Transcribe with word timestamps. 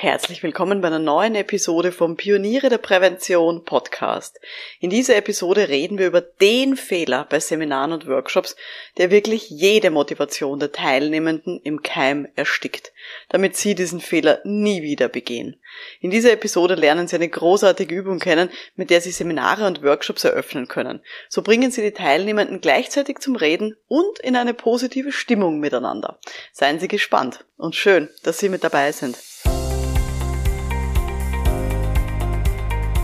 Herzlich 0.00 0.44
willkommen 0.44 0.80
bei 0.80 0.86
einer 0.86 1.00
neuen 1.00 1.34
Episode 1.34 1.90
vom 1.90 2.16
Pioniere 2.16 2.68
der 2.68 2.78
Prävention 2.78 3.64
Podcast. 3.64 4.38
In 4.78 4.90
dieser 4.90 5.16
Episode 5.16 5.68
reden 5.68 5.98
wir 5.98 6.06
über 6.06 6.20
den 6.20 6.76
Fehler 6.76 7.26
bei 7.28 7.40
Seminaren 7.40 7.90
und 7.90 8.06
Workshops, 8.06 8.54
der 8.96 9.10
wirklich 9.10 9.50
jede 9.50 9.90
Motivation 9.90 10.60
der 10.60 10.70
Teilnehmenden 10.70 11.60
im 11.64 11.82
Keim 11.82 12.28
erstickt, 12.36 12.92
damit 13.28 13.56
sie 13.56 13.74
diesen 13.74 14.00
Fehler 14.00 14.38
nie 14.44 14.82
wieder 14.82 15.08
begehen. 15.08 15.60
In 16.00 16.12
dieser 16.12 16.32
Episode 16.32 16.76
lernen 16.76 17.08
Sie 17.08 17.16
eine 17.16 17.28
großartige 17.28 17.94
Übung 17.94 18.20
kennen, 18.20 18.50
mit 18.76 18.90
der 18.90 19.00
Sie 19.00 19.10
Seminare 19.10 19.66
und 19.66 19.82
Workshops 19.82 20.22
eröffnen 20.22 20.68
können. 20.68 21.00
So 21.28 21.42
bringen 21.42 21.72
Sie 21.72 21.82
die 21.82 21.90
Teilnehmenden 21.90 22.60
gleichzeitig 22.60 23.18
zum 23.18 23.34
Reden 23.34 23.76
und 23.88 24.20
in 24.20 24.36
eine 24.36 24.54
positive 24.54 25.10
Stimmung 25.10 25.58
miteinander. 25.58 26.20
Seien 26.52 26.78
Sie 26.78 26.88
gespannt 26.88 27.44
und 27.56 27.74
schön, 27.74 28.08
dass 28.22 28.38
Sie 28.38 28.48
mit 28.48 28.62
dabei 28.62 28.92
sind. 28.92 29.18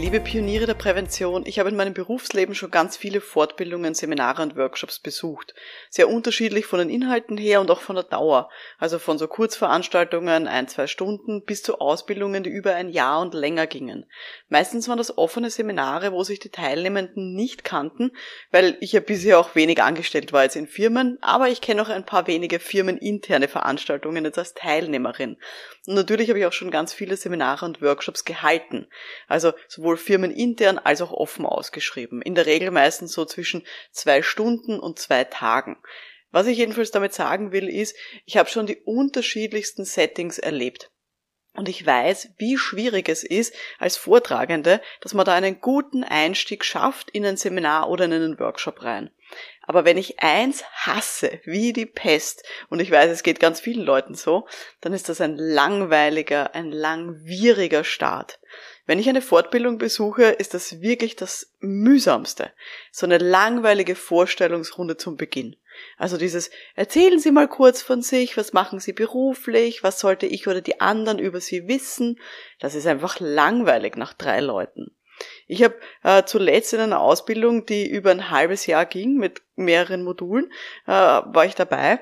Liebe 0.00 0.20
Pioniere 0.20 0.66
der 0.66 0.74
Prävention, 0.74 1.44
ich 1.44 1.58
habe 1.58 1.70
in 1.70 1.76
meinem 1.76 1.92
Berufsleben 1.92 2.54
schon 2.54 2.70
ganz 2.70 2.96
viele 2.96 3.20
Fortbildungen, 3.20 3.94
Seminare 3.94 4.42
und 4.42 4.54
Workshops 4.54 5.00
besucht. 5.00 5.54
Sehr 5.90 6.08
unterschiedlich 6.08 6.66
von 6.66 6.78
den 6.78 6.88
Inhalten 6.88 7.36
her 7.36 7.60
und 7.60 7.68
auch 7.68 7.80
von 7.80 7.96
der 7.96 8.04
Dauer. 8.04 8.48
Also 8.78 9.00
von 9.00 9.18
so 9.18 9.26
Kurzveranstaltungen, 9.26 10.46
ein, 10.46 10.68
zwei 10.68 10.86
Stunden, 10.86 11.44
bis 11.44 11.64
zu 11.64 11.80
Ausbildungen, 11.80 12.44
die 12.44 12.50
über 12.50 12.76
ein 12.76 12.90
Jahr 12.90 13.20
und 13.20 13.34
länger 13.34 13.66
gingen. 13.66 14.06
Meistens 14.48 14.86
waren 14.86 14.98
das 14.98 15.18
offene 15.18 15.50
Seminare, 15.50 16.12
wo 16.12 16.22
sich 16.22 16.38
die 16.38 16.50
Teilnehmenden 16.50 17.34
nicht 17.34 17.64
kannten, 17.64 18.12
weil 18.52 18.76
ich 18.80 18.92
ja 18.92 19.00
bisher 19.00 19.40
auch 19.40 19.56
wenig 19.56 19.82
angestellt 19.82 20.32
war 20.32 20.44
jetzt 20.44 20.54
in 20.54 20.68
Firmen, 20.68 21.18
aber 21.22 21.48
ich 21.48 21.60
kenne 21.60 21.82
auch 21.82 21.88
ein 21.88 22.06
paar 22.06 22.28
wenige 22.28 22.60
firmeninterne 22.60 23.48
Veranstaltungen 23.48 24.24
jetzt 24.24 24.38
als 24.38 24.54
Teilnehmerin. 24.54 25.38
Und 25.88 25.94
natürlich 25.94 26.28
habe 26.28 26.38
ich 26.38 26.46
auch 26.46 26.52
schon 26.52 26.70
ganz 26.70 26.92
viele 26.92 27.16
Seminare 27.16 27.64
und 27.64 27.80
Workshops 27.80 28.24
gehalten. 28.24 28.88
Also 29.26 29.54
sowohl 29.68 29.87
sowohl 29.88 29.96
firmenintern 29.96 30.78
als 30.78 31.00
auch 31.00 31.12
offen 31.12 31.46
ausgeschrieben. 31.46 32.20
In 32.20 32.34
der 32.34 32.44
Regel 32.44 32.70
meistens 32.70 33.12
so 33.12 33.24
zwischen 33.24 33.66
zwei 33.90 34.20
Stunden 34.22 34.78
und 34.78 34.98
zwei 34.98 35.24
Tagen. 35.24 35.78
Was 36.30 36.46
ich 36.46 36.58
jedenfalls 36.58 36.90
damit 36.90 37.14
sagen 37.14 37.52
will, 37.52 37.68
ist, 37.68 37.96
ich 38.26 38.36
habe 38.36 38.50
schon 38.50 38.66
die 38.66 38.76
unterschiedlichsten 38.84 39.86
Settings 39.86 40.38
erlebt. 40.38 40.90
Und 41.54 41.70
ich 41.70 41.84
weiß, 41.84 42.34
wie 42.36 42.58
schwierig 42.58 43.08
es 43.08 43.24
ist 43.24 43.54
als 43.78 43.96
Vortragende, 43.96 44.82
dass 45.00 45.14
man 45.14 45.24
da 45.24 45.34
einen 45.34 45.60
guten 45.60 46.04
Einstieg 46.04 46.64
schafft 46.64 47.10
in 47.10 47.24
ein 47.24 47.38
Seminar 47.38 47.88
oder 47.88 48.04
in 48.04 48.12
einen 48.12 48.38
Workshop 48.38 48.82
rein. 48.82 49.10
Aber 49.62 49.84
wenn 49.86 49.96
ich 49.96 50.20
eins 50.20 50.64
hasse, 50.72 51.40
wie 51.44 51.72
die 51.72 51.86
Pest, 51.86 52.44
und 52.68 52.80
ich 52.80 52.90
weiß, 52.90 53.10
es 53.10 53.22
geht 53.22 53.40
ganz 53.40 53.60
vielen 53.60 53.84
Leuten 53.84 54.14
so, 54.14 54.46
dann 54.82 54.92
ist 54.92 55.08
das 55.08 55.20
ein 55.20 55.36
langweiliger, 55.36 56.54
ein 56.54 56.70
langwieriger 56.70 57.84
Start. 57.84 58.38
Wenn 58.88 58.98
ich 58.98 59.08
eine 59.10 59.20
Fortbildung 59.20 59.76
besuche, 59.76 60.22
ist 60.22 60.54
das 60.54 60.80
wirklich 60.80 61.14
das 61.14 61.52
mühsamste. 61.60 62.50
So 62.90 63.04
eine 63.04 63.18
langweilige 63.18 63.94
Vorstellungsrunde 63.94 64.96
zum 64.96 65.18
Beginn. 65.18 65.56
Also 65.98 66.16
dieses, 66.16 66.50
erzählen 66.74 67.18
Sie 67.18 67.30
mal 67.30 67.48
kurz 67.48 67.82
von 67.82 68.00
sich, 68.00 68.38
was 68.38 68.54
machen 68.54 68.80
Sie 68.80 68.94
beruflich, 68.94 69.82
was 69.82 70.00
sollte 70.00 70.24
ich 70.24 70.48
oder 70.48 70.62
die 70.62 70.80
anderen 70.80 71.18
über 71.18 71.42
Sie 71.42 71.68
wissen. 71.68 72.18
Das 72.60 72.74
ist 72.74 72.86
einfach 72.86 73.20
langweilig 73.20 73.96
nach 73.96 74.14
drei 74.14 74.40
Leuten. 74.40 74.96
Ich 75.46 75.62
habe 75.62 75.74
äh, 76.02 76.22
zuletzt 76.24 76.72
in 76.72 76.80
einer 76.80 77.00
Ausbildung, 77.00 77.66
die 77.66 77.86
über 77.86 78.10
ein 78.10 78.30
halbes 78.30 78.64
Jahr 78.64 78.86
ging, 78.86 79.18
mit 79.18 79.42
mehreren 79.54 80.02
Modulen, 80.02 80.50
äh, 80.86 80.92
war 80.92 81.44
ich 81.44 81.54
dabei 81.54 82.00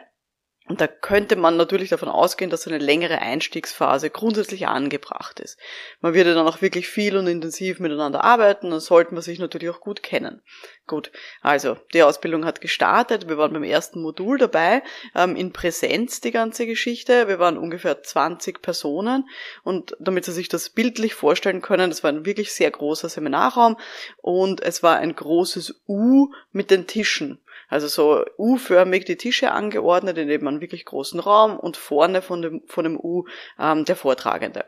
und 0.68 0.80
da 0.80 0.88
könnte 0.88 1.36
man 1.36 1.56
natürlich 1.56 1.90
davon 1.90 2.08
ausgehen, 2.08 2.50
dass 2.50 2.66
eine 2.66 2.78
längere 2.78 3.20
Einstiegsphase 3.20 4.10
grundsätzlich 4.10 4.66
angebracht 4.66 5.38
ist. 5.38 5.58
Man 6.00 6.14
würde 6.14 6.34
dann 6.34 6.48
auch 6.48 6.60
wirklich 6.60 6.88
viel 6.88 7.16
und 7.16 7.28
intensiv 7.28 7.78
miteinander 7.78 8.24
arbeiten, 8.24 8.70
dann 8.70 8.80
sollte 8.80 9.14
man 9.14 9.22
sich 9.22 9.38
natürlich 9.38 9.70
auch 9.70 9.80
gut 9.80 10.02
kennen. 10.02 10.42
Gut, 10.88 11.12
also 11.40 11.76
die 11.92 12.02
Ausbildung 12.02 12.44
hat 12.44 12.60
gestartet, 12.60 13.28
wir 13.28 13.38
waren 13.38 13.52
beim 13.52 13.62
ersten 13.62 14.02
Modul 14.02 14.38
dabei, 14.38 14.82
ähm, 15.14 15.36
in 15.36 15.52
Präsenz 15.52 16.20
die 16.20 16.32
ganze 16.32 16.66
Geschichte, 16.66 17.28
wir 17.28 17.38
waren 17.38 17.58
ungefähr 17.58 18.02
20 18.02 18.60
Personen 18.60 19.28
und 19.62 19.96
damit 20.00 20.24
Sie 20.24 20.32
sich 20.32 20.48
das 20.48 20.70
bildlich 20.70 21.14
vorstellen 21.14 21.62
können, 21.62 21.90
das 21.90 22.02
war 22.02 22.10
ein 22.10 22.26
wirklich 22.26 22.52
sehr 22.52 22.70
großer 22.70 23.08
Seminarraum 23.08 23.76
und 24.18 24.60
es 24.62 24.82
war 24.82 24.96
ein 24.96 25.14
großes 25.14 25.82
U 25.86 26.32
mit 26.52 26.70
den 26.70 26.86
Tischen. 26.86 27.40
Also 27.68 27.88
so 27.88 28.24
U-förmig 28.38 29.04
die 29.04 29.16
Tische 29.16 29.52
angeordnet 29.52 30.18
in 30.18 30.28
eben 30.30 30.46
einem 30.46 30.60
wirklich 30.60 30.84
großen 30.84 31.20
Raum 31.20 31.58
und 31.58 31.76
vorne 31.76 32.22
von 32.22 32.42
dem, 32.42 32.62
von 32.66 32.84
dem 32.84 32.98
U 32.98 33.24
ähm, 33.58 33.84
der 33.84 33.96
Vortragende. 33.96 34.64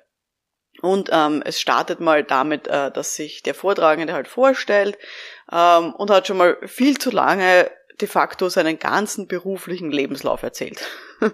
Und 0.81 1.10
ähm, 1.12 1.42
es 1.44 1.60
startet 1.60 2.00
mal 2.00 2.22
damit, 2.22 2.69
äh, 2.69 2.91
dass 2.91 3.16
sich 3.16 3.42
der 3.42 3.54
Vortragende 3.54 4.12
halt 4.12 4.28
vorstellt 4.28 4.97
ähm, 5.50 5.92
und 5.94 6.10
hat 6.10 6.26
schon 6.26 6.36
mal 6.36 6.56
viel 6.66 6.98
zu 6.98 7.10
lange 7.10 7.70
de 8.00 8.09
facto 8.09 8.48
seinen 8.48 8.78
ganzen 8.78 9.26
beruflichen 9.26 9.91
Lebenslauf 9.91 10.42
erzählt. 10.42 10.84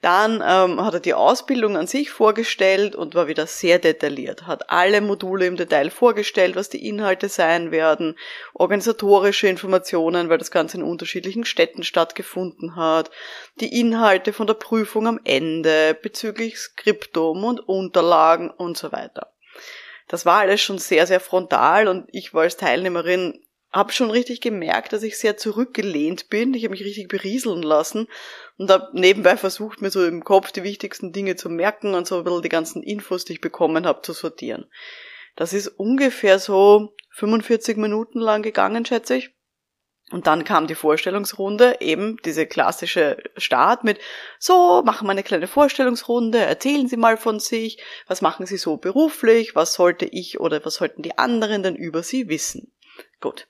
Dann 0.00 0.42
ähm, 0.44 0.84
hat 0.84 0.94
er 0.94 1.00
die 1.00 1.14
Ausbildung 1.14 1.76
an 1.76 1.86
sich 1.86 2.10
vorgestellt 2.10 2.96
und 2.96 3.14
war 3.14 3.28
wieder 3.28 3.46
sehr 3.46 3.78
detailliert, 3.78 4.46
hat 4.46 4.70
alle 4.70 5.00
Module 5.00 5.46
im 5.46 5.56
Detail 5.56 5.90
vorgestellt, 5.90 6.56
was 6.56 6.68
die 6.68 6.86
Inhalte 6.88 7.28
sein 7.28 7.70
werden, 7.70 8.16
organisatorische 8.54 9.46
Informationen, 9.46 10.28
weil 10.28 10.38
das 10.38 10.50
Ganze 10.50 10.78
in 10.78 10.82
unterschiedlichen 10.82 11.44
Städten 11.44 11.84
stattgefunden 11.84 12.76
hat, 12.76 13.10
die 13.60 13.80
Inhalte 13.80 14.32
von 14.32 14.46
der 14.46 14.54
Prüfung 14.54 15.06
am 15.06 15.20
Ende 15.24 15.96
bezüglich 16.00 16.58
Skriptum 16.58 17.44
und 17.44 17.60
Unterlagen 17.60 18.50
und 18.50 18.76
so 18.76 18.92
weiter. 18.92 19.32
Das 20.08 20.26
war 20.26 20.40
alles 20.40 20.60
schon 20.60 20.78
sehr, 20.78 21.06
sehr 21.06 21.20
frontal 21.20 21.88
und 21.88 22.08
ich 22.12 22.34
war 22.34 22.42
als 22.42 22.56
Teilnehmerin 22.56 23.40
habe 23.74 23.92
schon 23.92 24.10
richtig 24.10 24.40
gemerkt, 24.40 24.92
dass 24.92 25.02
ich 25.02 25.18
sehr 25.18 25.36
zurückgelehnt 25.36 26.30
bin. 26.30 26.54
Ich 26.54 26.62
habe 26.62 26.70
mich 26.70 26.84
richtig 26.84 27.08
berieseln 27.08 27.62
lassen 27.62 28.06
und 28.56 28.70
habe 28.70 28.88
nebenbei 28.92 29.36
versucht, 29.36 29.82
mir 29.82 29.90
so 29.90 30.04
im 30.06 30.22
Kopf 30.22 30.52
die 30.52 30.62
wichtigsten 30.62 31.12
Dinge 31.12 31.34
zu 31.34 31.50
merken 31.50 31.94
und 31.94 32.06
so 32.06 32.18
ein 32.18 32.24
bisschen 32.24 32.42
die 32.42 32.48
ganzen 32.48 32.82
Infos, 32.84 33.24
die 33.24 33.32
ich 33.34 33.40
bekommen 33.40 33.84
habe, 33.84 34.02
zu 34.02 34.12
sortieren. 34.12 34.70
Das 35.34 35.52
ist 35.52 35.66
ungefähr 35.66 36.38
so 36.38 36.94
45 37.10 37.76
Minuten 37.76 38.20
lang 38.20 38.42
gegangen, 38.42 38.86
schätze 38.86 39.16
ich. 39.16 39.34
Und 40.10 40.26
dann 40.26 40.44
kam 40.44 40.66
die 40.66 40.74
Vorstellungsrunde, 40.74 41.78
eben 41.80 42.18
diese 42.24 42.46
klassische 42.46 43.16
Start 43.36 43.84
mit, 43.84 43.98
so, 44.38 44.82
machen 44.84 45.06
wir 45.08 45.12
eine 45.12 45.22
kleine 45.22 45.46
Vorstellungsrunde, 45.46 46.38
erzählen 46.38 46.86
Sie 46.86 46.98
mal 46.98 47.16
von 47.16 47.40
sich, 47.40 47.82
was 48.06 48.20
machen 48.20 48.44
Sie 48.44 48.58
so 48.58 48.76
beruflich, 48.76 49.56
was 49.56 49.72
sollte 49.72 50.04
ich 50.04 50.38
oder 50.38 50.62
was 50.64 50.74
sollten 50.74 51.02
die 51.02 51.16
anderen 51.16 51.62
denn 51.62 51.74
über 51.74 52.02
Sie 52.02 52.28
wissen? 52.28 52.73
Gut. 53.24 53.46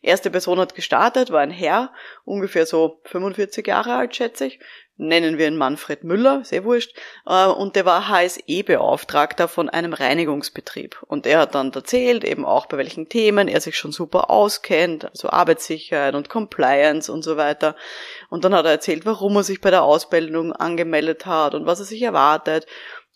Erste 0.00 0.30
Person 0.30 0.58
hat 0.58 0.74
gestartet, 0.74 1.30
war 1.30 1.40
ein 1.40 1.50
Herr, 1.50 1.92
ungefähr 2.24 2.64
so 2.64 3.02
45 3.04 3.66
Jahre 3.66 3.94
alt, 3.94 4.16
schätze 4.16 4.46
ich. 4.46 4.58
Nennen 4.96 5.36
wir 5.36 5.46
ihn 5.46 5.58
Manfred 5.58 6.02
Müller, 6.02 6.46
sehr 6.46 6.64
wurscht. 6.64 6.96
Äh, 7.26 7.44
und 7.44 7.76
der 7.76 7.84
war 7.84 8.08
HSE-Beauftragter 8.08 9.46
von 9.46 9.68
einem 9.68 9.92
Reinigungsbetrieb. 9.92 11.02
Und 11.06 11.26
er 11.26 11.40
hat 11.40 11.54
dann 11.54 11.72
erzählt, 11.74 12.24
eben 12.24 12.46
auch 12.46 12.64
bei 12.66 12.78
welchen 12.78 13.10
Themen 13.10 13.48
er 13.48 13.60
sich 13.60 13.76
schon 13.76 13.92
super 13.92 14.30
auskennt, 14.30 15.04
also 15.04 15.28
Arbeitssicherheit 15.28 16.14
und 16.14 16.30
Compliance 16.30 17.12
und 17.12 17.22
so 17.22 17.36
weiter. 17.36 17.76
Und 18.30 18.44
dann 18.44 18.54
hat 18.54 18.64
er 18.64 18.72
erzählt, 18.72 19.04
warum 19.04 19.36
er 19.36 19.44
sich 19.44 19.60
bei 19.60 19.70
der 19.70 19.82
Ausbildung 19.82 20.54
angemeldet 20.54 21.26
hat 21.26 21.54
und 21.54 21.66
was 21.66 21.80
er 21.80 21.84
sich 21.86 22.00
erwartet. 22.00 22.66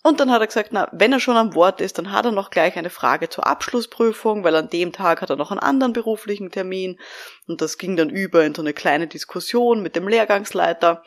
Und 0.02 0.18
dann 0.18 0.32
hat 0.32 0.40
er 0.40 0.48
gesagt, 0.48 0.70
na, 0.72 0.88
wenn 0.90 1.12
er 1.12 1.20
schon 1.20 1.36
am 1.36 1.54
Wort 1.54 1.80
ist, 1.80 1.96
dann 1.96 2.10
hat 2.10 2.24
er 2.24 2.32
noch 2.32 2.50
gleich 2.50 2.76
eine 2.76 2.90
Frage 2.90 3.28
zur 3.28 3.46
Abschlussprüfung, 3.46 4.42
weil 4.42 4.56
an 4.56 4.68
dem 4.68 4.92
Tag 4.92 5.22
hat 5.22 5.30
er 5.30 5.36
noch 5.36 5.52
einen 5.52 5.60
anderen 5.60 5.92
beruflichen 5.92 6.50
Termin. 6.50 6.98
Und 7.46 7.60
das 7.60 7.78
ging 7.78 7.96
dann 7.96 8.10
über 8.10 8.44
in 8.44 8.54
so 8.54 8.62
eine 8.62 8.72
kleine 8.72 9.06
Diskussion 9.06 9.80
mit 9.80 9.94
dem 9.94 10.08
Lehrgangsleiter. 10.08 11.04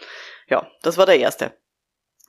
Ja, 0.47 0.69
das 0.81 0.97
war 0.97 1.05
der 1.05 1.19
erste. 1.19 1.57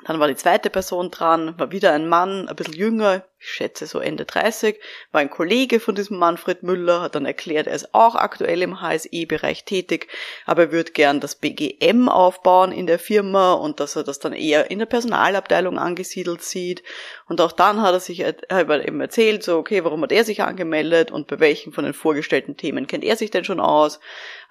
Dann 0.05 0.19
war 0.19 0.29
die 0.29 0.37
zweite 0.37 0.69
Person 0.69 1.11
dran, 1.11 1.59
war 1.59 1.71
wieder 1.71 1.93
ein 1.93 2.09
Mann, 2.09 2.49
ein 2.49 2.57
bisschen 2.57 2.75
jünger, 2.75 3.25
ich 3.39 3.49
schätze 3.49 3.87
so 3.87 3.99
Ende 3.99 4.25
30, 4.25 4.81
war 5.13 5.21
ein 5.21 5.29
Kollege 5.29 5.79
von 5.79 5.95
diesem 5.95 6.19
Manfred 6.19 6.63
Müller, 6.63 7.03
hat 7.03 7.15
dann 7.15 7.27
erklärt, 7.27 7.67
er 7.67 7.75
ist 7.75 7.95
auch 7.95 8.15
aktuell 8.15 8.63
im 8.63 8.81
HSE-Bereich 8.81 9.65
tätig, 9.65 10.09
aber 10.47 10.63
er 10.63 10.73
würde 10.73 10.93
gern 10.93 11.21
das 11.21 11.35
BGM 11.35 12.09
aufbauen 12.09 12.73
in 12.73 12.87
der 12.87 12.99
Firma 12.99 13.53
und 13.53 13.79
dass 13.79 13.95
er 13.95 14.05
das 14.05 14.21
dann 14.21 14.33
eher 14.33 14.71
in 14.71 14.79
der 14.79 14.87
Personalabteilung 14.87 15.79
angesiedelt 15.79 16.43
sieht. 16.43 16.83
Und 17.29 17.41
auch 17.43 17.53
dann 17.53 17.83
hat 17.83 17.93
er 17.93 18.01
sich 18.01 18.21
eben 18.21 19.01
erzählt, 19.01 19.43
so, 19.43 19.59
okay, 19.59 19.85
warum 19.85 20.03
hat 20.03 20.13
er 20.13 20.25
sich 20.25 20.43
angemeldet 20.43 21.11
und 21.11 21.27
bei 21.27 21.39
welchen 21.39 21.73
von 21.73 21.85
den 21.85 21.95
vorgestellten 21.95 22.57
Themen 22.57 22.87
kennt 22.87 23.05
er 23.05 23.17
sich 23.17 23.31
denn 23.31 23.45
schon 23.45 23.61
aus? 23.61 24.01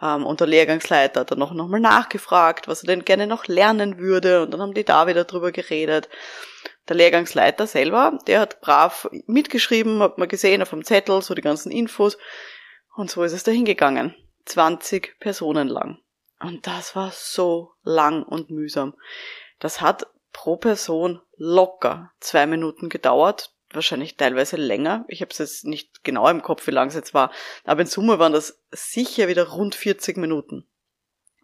Ähm, 0.01 0.25
und 0.25 0.39
der 0.39 0.47
Lehrgangsleiter 0.47 1.21
hat 1.21 1.31
dann 1.31 1.39
noch, 1.39 1.53
noch 1.53 1.67
mal 1.67 1.79
nachgefragt, 1.79 2.67
was 2.67 2.83
er 2.83 2.87
denn 2.87 3.05
gerne 3.05 3.25
noch 3.25 3.47
lernen 3.47 3.97
würde 3.97 4.43
und 4.43 4.51
dann 4.51 4.61
haben 4.61 4.73
die 4.75 4.85
da 4.85 5.07
wieder 5.07 5.23
drüber 5.23 5.51
geredet. 5.51 6.07
Der 6.87 6.95
Lehrgangsleiter 6.95 7.65
selber, 7.65 8.19
der 8.27 8.41
hat 8.41 8.61
brav 8.61 9.09
mitgeschrieben, 9.25 10.01
hat 10.01 10.17
man 10.17 10.27
gesehen 10.27 10.61
auf 10.61 10.69
dem 10.69 10.85
Zettel, 10.85 11.21
so 11.21 11.33
die 11.33 11.41
ganzen 11.41 11.71
Infos. 11.71 12.17
Und 12.95 13.09
so 13.09 13.23
ist 13.23 13.33
es 13.33 13.43
dahin 13.43 13.65
gegangen. 13.65 14.15
20 14.45 15.19
Personen 15.19 15.67
lang. 15.67 15.97
Und 16.39 16.67
das 16.67 16.95
war 16.95 17.11
so 17.11 17.71
lang 17.83 18.23
und 18.23 18.51
mühsam. 18.51 18.95
Das 19.59 19.81
hat 19.81 20.07
pro 20.31 20.57
Person 20.57 21.21
locker 21.37 22.11
zwei 22.19 22.45
Minuten 22.45 22.89
gedauert, 22.89 23.53
wahrscheinlich 23.71 24.17
teilweise 24.17 24.57
länger. 24.57 25.05
Ich 25.07 25.21
habe 25.21 25.31
es 25.31 25.37
jetzt 25.37 25.65
nicht 25.65 26.03
genau 26.03 26.27
im 26.27 26.41
Kopf, 26.41 26.67
wie 26.67 26.71
lang 26.71 26.89
es 26.89 26.95
jetzt 26.95 27.13
war, 27.13 27.31
aber 27.63 27.81
in 27.81 27.87
Summe 27.87 28.19
waren 28.19 28.33
das 28.33 28.61
sicher 28.71 29.27
wieder 29.27 29.49
rund 29.49 29.75
40 29.75 30.17
Minuten. 30.17 30.67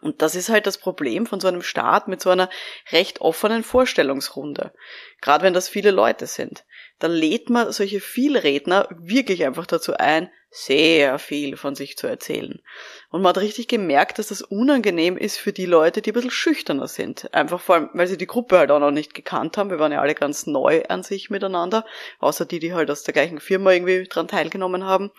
Und 0.01 0.21
das 0.21 0.35
ist 0.35 0.49
halt 0.49 0.67
das 0.67 0.77
Problem 0.77 1.25
von 1.25 1.39
so 1.39 1.47
einem 1.47 1.61
Start 1.61 2.07
mit 2.07 2.21
so 2.21 2.29
einer 2.29 2.49
recht 2.91 3.21
offenen 3.21 3.63
Vorstellungsrunde. 3.63 4.73
Gerade 5.21 5.43
wenn 5.43 5.53
das 5.53 5.69
viele 5.69 5.91
Leute 5.91 6.27
sind. 6.27 6.65
Da 6.99 7.07
lädt 7.07 7.49
man 7.49 7.71
solche 7.71 7.99
Vielredner 7.99 8.87
wirklich 8.91 9.45
einfach 9.45 9.65
dazu 9.65 9.93
ein, 9.93 10.29
sehr 10.53 11.17
viel 11.17 11.55
von 11.55 11.75
sich 11.75 11.97
zu 11.97 12.07
erzählen. 12.07 12.61
Und 13.09 13.21
man 13.21 13.29
hat 13.29 13.37
richtig 13.37 13.69
gemerkt, 13.69 14.19
dass 14.19 14.27
das 14.27 14.41
unangenehm 14.41 15.15
ist 15.15 15.37
für 15.37 15.53
die 15.53 15.65
Leute, 15.65 16.01
die 16.01 16.11
ein 16.11 16.13
bisschen 16.13 16.29
schüchterner 16.29 16.89
sind. 16.89 17.33
Einfach 17.33 17.61
vor 17.61 17.75
allem, 17.75 17.89
weil 17.93 18.07
sie 18.07 18.17
die 18.17 18.27
Gruppe 18.27 18.57
halt 18.59 18.69
auch 18.69 18.79
noch 18.79 18.91
nicht 18.91 19.13
gekannt 19.13 19.57
haben. 19.57 19.69
Wir 19.69 19.79
waren 19.79 19.93
ja 19.93 20.01
alle 20.01 20.13
ganz 20.13 20.47
neu 20.47 20.83
an 20.89 21.03
sich 21.03 21.29
miteinander. 21.29 21.85
Außer 22.19 22.45
die, 22.45 22.59
die 22.59 22.73
halt 22.73 22.91
aus 22.91 23.03
der 23.03 23.13
gleichen 23.13 23.39
Firma 23.39 23.71
irgendwie 23.71 24.03
dran 24.03 24.27
teilgenommen 24.27 24.83
haben. 24.83 25.11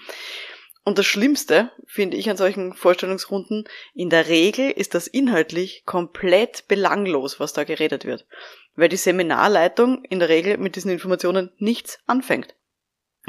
Und 0.85 0.99
das 0.99 1.07
Schlimmste, 1.07 1.71
finde 1.87 2.17
ich, 2.17 2.29
an 2.29 2.37
solchen 2.37 2.75
Vorstellungsrunden, 2.75 3.69
in 3.95 4.11
der 4.11 4.29
Regel 4.29 4.71
ist 4.71 4.95
das 4.95 5.07
inhaltlich 5.07 5.85
komplett 5.87 6.67
belanglos, 6.67 7.39
was 7.39 7.53
da 7.53 7.63
geredet 7.65 8.05
wird. 8.05 8.27
Weil 8.75 8.89
die 8.89 8.97
Seminarleitung 8.97 10.05
in 10.05 10.19
der 10.19 10.29
Regel 10.29 10.57
mit 10.59 10.75
diesen 10.75 10.91
Informationen 10.91 11.53
nichts 11.59 12.01
anfängt. 12.07 12.57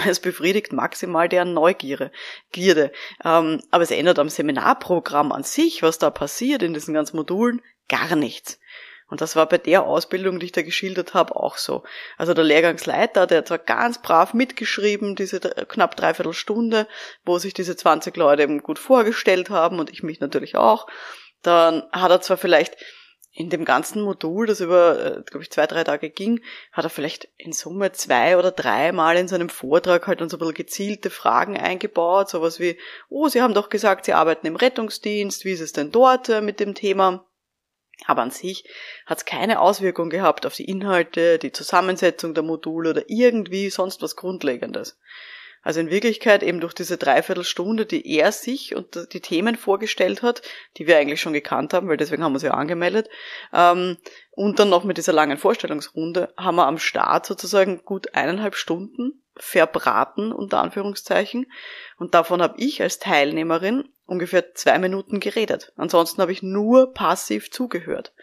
Es 0.04 0.20
befriedigt 0.20 0.74
maximal 0.74 1.30
deren 1.30 1.54
Neugierde. 1.54 2.12
Gierde. 2.52 2.92
Ähm, 3.24 3.62
aber 3.70 3.84
es 3.84 3.92
ändert 3.92 4.18
am 4.18 4.30
Seminarprogramm 4.30 5.32
an 5.32 5.44
sich, 5.44 5.84
was 5.84 6.00
da 6.00 6.10
passiert 6.10 6.64
in 6.64 6.74
diesen 6.74 6.96
ganzen 6.96 7.18
Modulen, 7.18 7.62
gar 7.88 8.16
nichts. 8.16 8.60
Und 9.14 9.22
das 9.22 9.36
war 9.36 9.48
bei 9.48 9.60
der 9.60 9.84
Ausbildung, 9.84 10.40
die 10.40 10.48
ich 10.48 10.54
da 10.54 10.64
geschildert 10.64 11.14
habe, 11.14 11.36
auch 11.36 11.58
so. 11.58 11.84
Also 12.18 12.34
der 12.34 12.44
Lehrgangsleiter, 12.44 13.28
der 13.28 13.38
hat 13.38 13.48
zwar 13.48 13.60
ganz 13.60 14.02
brav 14.02 14.34
mitgeschrieben, 14.34 15.16
diese 15.16 15.40
knapp 15.40 15.96
dreiviertel 15.96 16.34
Stunde, 16.34 16.88
wo 17.24 17.38
sich 17.38 17.54
diese 17.54 17.76
20 17.76 18.18
Leute 18.18 18.42
eben 18.42 18.64
gut 18.64 18.80
vorgestellt 18.80 19.52
haben 19.52 19.78
und 19.78 19.92
ich 19.92 20.02
mich 20.02 20.20
natürlich 20.20 20.56
auch. 20.56 20.88
Dann 21.44 21.84
hat 21.92 22.10
er 22.10 22.22
zwar 22.22 22.38
vielleicht 22.38 22.76
in 23.32 23.52
dem 23.52 23.66
ganzen 23.66 24.02
Modul, 24.02 24.48
das 24.48 24.62
über, 24.62 25.00
äh, 25.00 25.22
glaube 25.22 25.44
ich, 25.44 25.52
zwei, 25.52 25.68
drei 25.68 25.84
Tage 25.84 26.10
ging, 26.10 26.42
hat 26.72 26.84
er 26.84 26.90
vielleicht 26.90 27.30
in 27.38 27.54
Summe 27.54 27.92
zwei 27.92 28.36
oder 28.40 28.50
dreimal 28.50 29.16
in 29.18 29.28
seinem 29.28 29.50
Vortrag 29.50 30.08
halt 30.08 30.22
so 30.22 30.38
ein 30.38 30.40
bisschen 30.40 30.56
gezielte 30.56 31.12
Fragen 31.12 31.56
eingebaut, 31.56 32.32
sowas 32.32 32.60
wie, 32.60 32.80
oh, 33.10 33.28
Sie 33.28 33.44
haben 33.44 33.54
doch 33.54 33.70
gesagt, 33.70 34.06
Sie 34.06 34.14
arbeiten 34.14 34.48
im 34.48 34.56
Rettungsdienst, 34.56 35.46
wie 35.46 35.52
ist 35.52 35.62
es 35.62 35.72
denn 35.72 35.92
dort 35.92 36.30
äh, 36.30 36.42
mit 36.42 36.60
dem 36.60 36.74
Thema? 36.74 37.28
Aber 38.06 38.22
an 38.22 38.32
sich 38.32 38.66
hat 39.06 39.20
es 39.20 39.26
keine 39.26 39.60
Auswirkung 39.60 40.10
gehabt 40.10 40.46
auf 40.46 40.56
die 40.56 40.66
Inhalte, 40.66 41.40
die 41.40 41.52
Zusammensetzung 41.52 42.34
der 42.34 42.44
Module 42.44 42.92
oder 42.92 43.04
irgendwie 43.08 43.70
sonst 43.70 44.02
was 44.02 44.16
Grundlegendes. 44.16 44.98
Also 45.64 45.80
in 45.80 45.90
Wirklichkeit 45.90 46.44
eben 46.44 46.60
durch 46.60 46.74
diese 46.74 46.98
Dreiviertelstunde, 46.98 47.86
die 47.86 48.06
er 48.18 48.34
sich 48.34 48.76
und 48.76 49.14
die 49.14 49.22
Themen 49.22 49.56
vorgestellt 49.56 50.22
hat, 50.22 50.42
die 50.76 50.88
wir 50.88 50.98
eigentlich 50.98 51.22
schon 51.22 51.32
gekannt 51.32 51.74
haben, 51.74 51.88
weil 51.88 51.96
deswegen 51.96 52.22
haben 52.22 52.34
wir 52.34 52.40
sie 52.40 52.48
ja 52.48 52.54
angemeldet, 52.54 53.10
ähm, 53.54 53.98
und 54.32 54.60
dann 54.60 54.70
noch 54.70 54.84
mit 54.84 54.98
dieser 54.98 55.14
langen 55.14 55.38
Vorstellungsrunde 55.38 56.34
haben 56.36 56.56
wir 56.56 56.68
am 56.68 56.80
Start 56.80 57.26
sozusagen 57.26 57.86
gut 57.86 58.14
eineinhalb 58.14 58.56
Stunden 58.56 59.23
verbraten, 59.36 60.32
unter 60.32 60.62
Anführungszeichen. 60.62 61.52
Und 61.98 62.14
davon 62.14 62.42
habe 62.42 62.56
ich 62.58 62.82
als 62.82 63.00
Teilnehmerin 63.00 63.90
ungefähr 64.06 64.54
zwei 64.54 64.78
Minuten 64.80 65.20
geredet. 65.20 65.74
Ansonsten 65.76 66.22
habe 66.22 66.32
ich 66.32 66.44
nur 66.44 66.94
passiv 66.94 67.52
zugehört. 67.52 68.14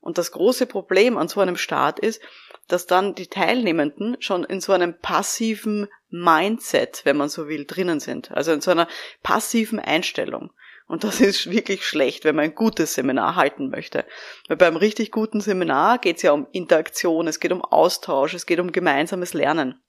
Und 0.00 0.18
das 0.18 0.32
große 0.32 0.66
Problem 0.66 1.16
an 1.16 1.28
so 1.28 1.40
einem 1.40 1.56
Start 1.56 2.00
ist, 2.00 2.20
dass 2.66 2.86
dann 2.86 3.14
die 3.14 3.28
Teilnehmenden 3.28 4.16
schon 4.20 4.44
in 4.44 4.60
so 4.60 4.72
einem 4.72 4.98
passiven 4.98 5.88
Mindset, 6.10 7.02
wenn 7.04 7.16
man 7.16 7.28
so 7.28 7.48
will, 7.48 7.64
drinnen 7.66 8.00
sind. 8.00 8.32
Also 8.32 8.52
in 8.52 8.60
so 8.60 8.72
einer 8.72 8.88
passiven 9.22 9.78
Einstellung. 9.78 10.52
Und 10.88 11.04
das 11.04 11.20
ist 11.20 11.50
wirklich 11.50 11.86
schlecht, 11.86 12.24
wenn 12.24 12.34
man 12.34 12.46
ein 12.46 12.54
gutes 12.54 12.94
Seminar 12.94 13.36
halten 13.36 13.70
möchte. 13.70 14.04
Weil 14.48 14.56
beim 14.56 14.76
richtig 14.76 15.10
guten 15.10 15.40
Seminar 15.40 15.98
geht 15.98 16.16
es 16.16 16.22
ja 16.22 16.32
um 16.32 16.46
Interaktion, 16.52 17.28
es 17.28 17.40
geht 17.40 17.52
um 17.52 17.64
Austausch, 17.64 18.34
es 18.34 18.44
geht 18.44 18.60
um 18.60 18.72
gemeinsames 18.72 19.32
Lernen. 19.32 19.80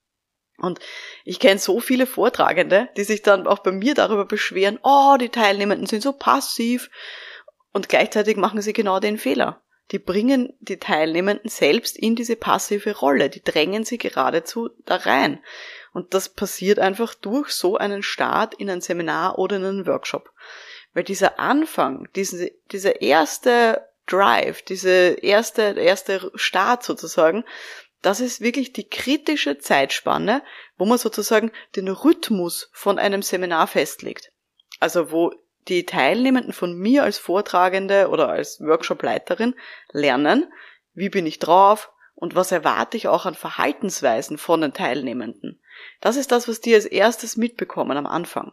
Und 0.57 0.79
ich 1.25 1.39
kenne 1.39 1.59
so 1.59 1.79
viele 1.79 2.05
Vortragende, 2.05 2.89
die 2.95 3.03
sich 3.03 3.21
dann 3.21 3.47
auch 3.47 3.59
bei 3.59 3.71
mir 3.71 3.95
darüber 3.95 4.25
beschweren, 4.25 4.79
oh, 4.83 5.17
die 5.19 5.29
Teilnehmenden 5.29 5.88
sind 5.88 6.03
so 6.03 6.13
passiv. 6.13 6.89
Und 7.71 7.89
gleichzeitig 7.89 8.38
machen 8.38 8.61
sie 8.61 8.73
genau 8.73 9.00
den 9.00 9.17
Fehler. 9.17 9.61
Die 9.91 10.00
bringen 10.00 10.53
die 10.59 10.77
Teilnehmenden 10.77 11.50
selbst 11.50 11.97
in 11.97 12.15
diese 12.15 12.35
passive 12.35 12.95
Rolle. 12.97 13.29
Die 13.29 13.44
drängen 13.44 13.83
sie 13.83 13.97
geradezu 13.97 14.69
da 14.85 14.95
rein. 14.95 15.44
Und 15.91 16.13
das 16.13 16.29
passiert 16.29 16.79
einfach 16.79 17.13
durch 17.13 17.50
so 17.50 17.77
einen 17.77 18.01
Start 18.01 18.55
in 18.55 18.69
ein 18.69 18.81
Seminar 18.81 19.38
oder 19.38 19.57
in 19.57 19.65
einen 19.65 19.88
Workshop. 19.88 20.31
Weil 20.94 21.03
dieser 21.03 21.39
Anfang, 21.39 22.07
diese, 22.15 22.51
dieser 22.71 23.01
erste 23.01 23.88
Drive, 24.05 24.61
diese 24.63 25.17
erste, 25.21 25.61
erste 25.77 26.31
Start 26.35 26.83
sozusagen, 26.83 27.45
das 28.03 28.19
ist 28.19 28.41
wirklich 28.41 28.73
die 28.73 28.88
kritische 28.88 29.57
Zeitspanne, 29.57 30.44
wo 30.77 30.85
man 30.85 30.97
sozusagen 30.97 31.51
den 31.75 31.88
Rhythmus 31.88 32.69
von 32.73 33.00
einem 33.00 33.21
Seminar 33.21 33.65
festlegt. 33.67 34.31
Also 34.79 35.11
wo 35.11 35.31
die 35.69 35.85
Teilnehmenden 35.85 36.51
von 36.51 36.77
mir 36.77 37.03
als 37.03 37.17
Vortragende 37.17 38.09
oder 38.09 38.27
als 38.27 38.59
Workshopleiterin 38.59 39.55
lernen, 39.91 40.51
wie 40.94 41.09
bin 41.09 41.25
ich 41.25 41.39
drauf 41.39 41.91
und 42.15 42.35
was 42.35 42.51
erwarte 42.51 42.97
ich 42.97 43.07
auch 43.07 43.25
an 43.25 43.35
Verhaltensweisen 43.35 44.38
von 44.38 44.59
den 44.59 44.73
Teilnehmenden. 44.73 45.61
Das 46.01 46.17
ist 46.17 46.31
das, 46.31 46.47
was 46.50 46.59
die 46.59 46.75
als 46.75 46.85
erstes 46.85 47.38
mitbekommen 47.38 47.97
am 47.97 48.05
Anfang. 48.05 48.51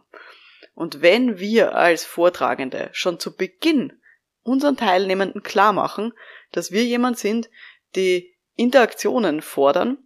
Und 0.73 1.01
wenn 1.01 1.39
wir 1.39 1.75
als 1.75 2.05
Vortragende 2.05 2.89
schon 2.93 3.19
zu 3.19 3.35
Beginn 3.35 3.99
unseren 4.43 4.77
Teilnehmenden 4.77 5.43
klar 5.43 5.73
machen, 5.73 6.13
dass 6.53 6.71
wir 6.71 6.85
jemand 6.85 7.19
sind, 7.19 7.49
die 7.95 8.30
Interaktionen 8.61 9.41
fordern, 9.41 9.97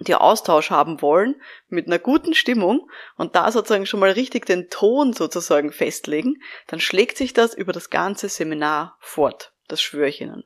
die 0.00 0.14
Austausch 0.14 0.70
haben 0.70 1.02
wollen, 1.02 1.40
mit 1.68 1.86
einer 1.86 1.98
guten 1.98 2.34
Stimmung 2.34 2.90
und 3.16 3.36
da 3.36 3.52
sozusagen 3.52 3.86
schon 3.86 4.00
mal 4.00 4.10
richtig 4.10 4.46
den 4.46 4.70
Ton 4.70 5.12
sozusagen 5.12 5.72
festlegen, 5.72 6.42
dann 6.66 6.80
schlägt 6.80 7.18
sich 7.18 7.34
das 7.34 7.54
über 7.54 7.72
das 7.72 7.90
ganze 7.90 8.28
Seminar 8.28 8.96
fort. 8.98 9.52
Das 9.68 9.82
schwöre 9.82 10.08
ich 10.08 10.20
Ihnen. 10.20 10.44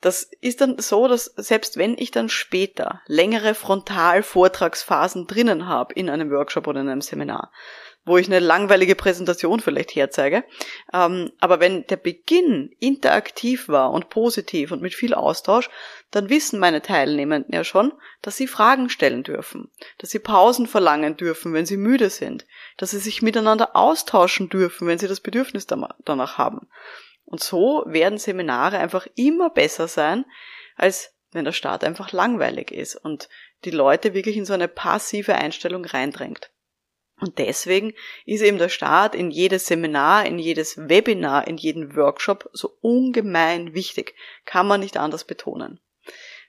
Das 0.00 0.22
ist 0.40 0.60
dann 0.60 0.78
so, 0.78 1.08
dass 1.08 1.26
selbst 1.36 1.76
wenn 1.76 1.96
ich 1.98 2.10
dann 2.10 2.28
später 2.28 3.02
längere 3.06 3.54
Frontalvortragsphasen 3.54 5.26
drinnen 5.26 5.66
habe 5.66 5.94
in 5.94 6.08
einem 6.08 6.30
Workshop 6.30 6.66
oder 6.66 6.80
in 6.80 6.88
einem 6.88 7.02
Seminar, 7.02 7.52
wo 8.04 8.16
ich 8.16 8.26
eine 8.26 8.40
langweilige 8.40 8.94
Präsentation 8.94 9.60
vielleicht 9.60 9.94
herzeige. 9.94 10.44
Ähm, 10.92 11.32
aber 11.38 11.60
wenn 11.60 11.86
der 11.86 11.96
Beginn 11.96 12.74
interaktiv 12.78 13.68
war 13.68 13.92
und 13.92 14.08
positiv 14.08 14.72
und 14.72 14.80
mit 14.80 14.94
viel 14.94 15.14
Austausch, 15.14 15.68
dann 16.10 16.30
wissen 16.30 16.58
meine 16.58 16.82
Teilnehmenden 16.82 17.54
ja 17.54 17.62
schon, 17.62 17.92
dass 18.22 18.36
sie 18.36 18.46
Fragen 18.46 18.88
stellen 18.88 19.22
dürfen, 19.22 19.70
dass 19.98 20.10
sie 20.10 20.18
Pausen 20.18 20.66
verlangen 20.66 21.16
dürfen, 21.16 21.52
wenn 21.52 21.66
sie 21.66 21.76
müde 21.76 22.10
sind, 22.10 22.46
dass 22.78 22.90
sie 22.90 22.98
sich 22.98 23.22
miteinander 23.22 23.76
austauschen 23.76 24.48
dürfen, 24.48 24.88
wenn 24.88 24.98
sie 24.98 25.08
das 25.08 25.20
Bedürfnis 25.20 25.66
danach 25.66 26.38
haben. 26.38 26.68
Und 27.24 27.42
so 27.42 27.84
werden 27.86 28.18
Seminare 28.18 28.78
einfach 28.78 29.06
immer 29.14 29.50
besser 29.50 29.86
sein, 29.86 30.24
als 30.74 31.14
wenn 31.32 31.44
der 31.44 31.52
Start 31.52 31.84
einfach 31.84 32.12
langweilig 32.12 32.72
ist 32.72 32.96
und 32.96 33.28
die 33.64 33.70
Leute 33.70 34.14
wirklich 34.14 34.36
in 34.36 34.44
so 34.44 34.52
eine 34.52 34.68
passive 34.68 35.36
Einstellung 35.36 35.84
reindrängt. 35.84 36.50
Und 37.20 37.38
deswegen 37.38 37.92
ist 38.24 38.42
eben 38.42 38.58
der 38.58 38.68
Start 38.68 39.14
in 39.14 39.30
jedes 39.30 39.66
Seminar, 39.66 40.24
in 40.26 40.38
jedes 40.38 40.76
Webinar, 40.88 41.46
in 41.46 41.56
jeden 41.56 41.94
Workshop 41.96 42.48
so 42.52 42.76
ungemein 42.80 43.74
wichtig. 43.74 44.14
Kann 44.46 44.66
man 44.66 44.80
nicht 44.80 44.96
anders 44.96 45.24
betonen. 45.24 45.80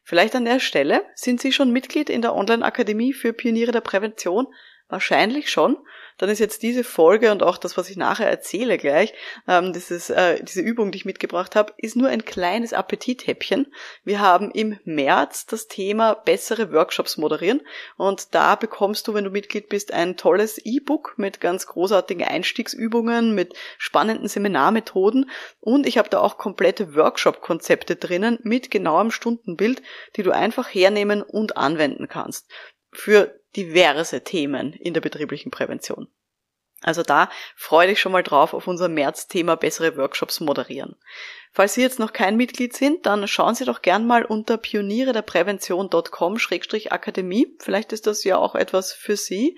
Vielleicht 0.03 0.35
an 0.35 0.45
der 0.45 0.59
Stelle, 0.59 1.05
sind 1.13 1.41
Sie 1.41 1.51
schon 1.51 1.71
Mitglied 1.71 2.09
in 2.09 2.21
der 2.21 2.33
Online-Akademie 2.33 3.13
für 3.13 3.33
Pioniere 3.33 3.71
der 3.71 3.81
Prävention? 3.81 4.47
Wahrscheinlich 4.91 5.49
schon 5.49 5.77
dann 6.21 6.29
ist 6.29 6.37
jetzt 6.37 6.61
diese 6.61 6.83
Folge 6.83 7.31
und 7.31 7.41
auch 7.41 7.57
das, 7.57 7.77
was 7.77 7.89
ich 7.89 7.97
nachher 7.97 8.29
erzähle 8.29 8.77
gleich, 8.77 9.11
ähm, 9.47 9.73
dieses, 9.73 10.11
äh, 10.11 10.43
diese 10.43 10.61
Übung, 10.61 10.91
die 10.91 10.99
ich 10.99 11.05
mitgebracht 11.05 11.55
habe, 11.55 11.73
ist 11.77 11.95
nur 11.95 12.09
ein 12.09 12.25
kleines 12.25 12.73
Appetithäppchen. 12.73 13.73
Wir 14.03 14.19
haben 14.19 14.51
im 14.51 14.77
März 14.83 15.47
das 15.47 15.67
Thema 15.67 16.13
bessere 16.13 16.71
Workshops 16.71 17.17
moderieren 17.17 17.61
und 17.97 18.35
da 18.35 18.55
bekommst 18.55 19.07
du, 19.07 19.15
wenn 19.15 19.23
du 19.23 19.31
Mitglied 19.31 19.67
bist, 19.67 19.93
ein 19.93 20.15
tolles 20.15 20.59
E-Book 20.63 21.15
mit 21.17 21.41
ganz 21.41 21.65
großartigen 21.65 22.23
Einstiegsübungen, 22.23 23.33
mit 23.33 23.55
spannenden 23.79 24.27
Seminarmethoden 24.27 25.27
und 25.59 25.87
ich 25.87 25.97
habe 25.97 26.09
da 26.09 26.19
auch 26.19 26.37
komplette 26.37 26.95
Workshop-Konzepte 26.95 27.95
drinnen 27.95 28.37
mit 28.43 28.69
genauem 28.69 29.09
Stundenbild, 29.09 29.81
die 30.15 30.21
du 30.21 30.29
einfach 30.29 30.67
hernehmen 30.67 31.23
und 31.23 31.57
anwenden 31.57 32.07
kannst. 32.07 32.47
Für 32.93 33.40
diverse 33.55 34.23
Themen 34.23 34.73
in 34.73 34.93
der 34.93 35.01
betrieblichen 35.01 35.51
Prävention. 35.51 36.07
Also 36.81 37.03
da 37.03 37.29
freue 37.55 37.87
dich 37.87 38.01
schon 38.01 38.11
mal 38.11 38.23
drauf 38.23 38.53
auf 38.53 38.67
unser 38.67 38.89
März-Thema 38.89 39.55
bessere 39.55 39.97
Workshops 39.97 40.39
moderieren. 40.39 40.95
Falls 41.53 41.73
Sie 41.73 41.81
jetzt 41.81 41.99
noch 41.99 42.13
kein 42.13 42.37
Mitglied 42.37 42.73
sind, 42.73 43.05
dann 43.05 43.27
schauen 43.27 43.55
Sie 43.55 43.65
doch 43.65 43.81
gern 43.81 44.07
mal 44.07 44.23
unter 44.23 44.55
pioniere 44.55 45.11
der 45.11 45.21
Prävention.com-akademie. 45.21 47.57
Vielleicht 47.59 47.91
ist 47.91 48.07
das 48.07 48.23
ja 48.23 48.37
auch 48.37 48.55
etwas 48.55 48.93
für 48.93 49.17
Sie. 49.17 49.57